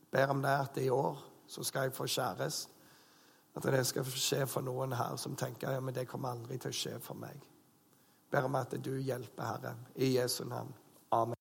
Jeg 0.00 0.10
ber 0.10 0.32
om 0.34 0.42
det 0.42 0.56
at 0.64 0.80
i 0.82 0.90
år 0.90 1.22
så 1.48 1.64
skal 1.64 1.86
jeg 1.86 1.96
få 1.96 2.08
kjæreste. 2.08 2.74
At 3.58 3.64
det 3.64 3.86
skal 3.86 4.06
skje 4.06 4.44
for 4.46 4.62
noen 4.62 4.92
her 4.94 5.16
som 5.18 5.34
tenker 5.36 5.72
ja, 5.74 5.80
men 5.82 5.94
det 5.94 6.06
kommer 6.06 6.36
aldri 6.36 6.60
til 6.62 6.70
å 6.70 6.76
skje 6.78 6.92
for 7.02 7.18
meg 7.18 7.40
Jeg 7.40 8.30
ber 8.30 8.46
om 8.46 8.54
at 8.54 8.76
du 8.84 8.92
hjelper, 9.00 9.42
Herre, 9.42 9.74
i 9.96 10.12
Jesu 10.14 10.44
navn. 10.44 10.70
Amen. 11.10 11.34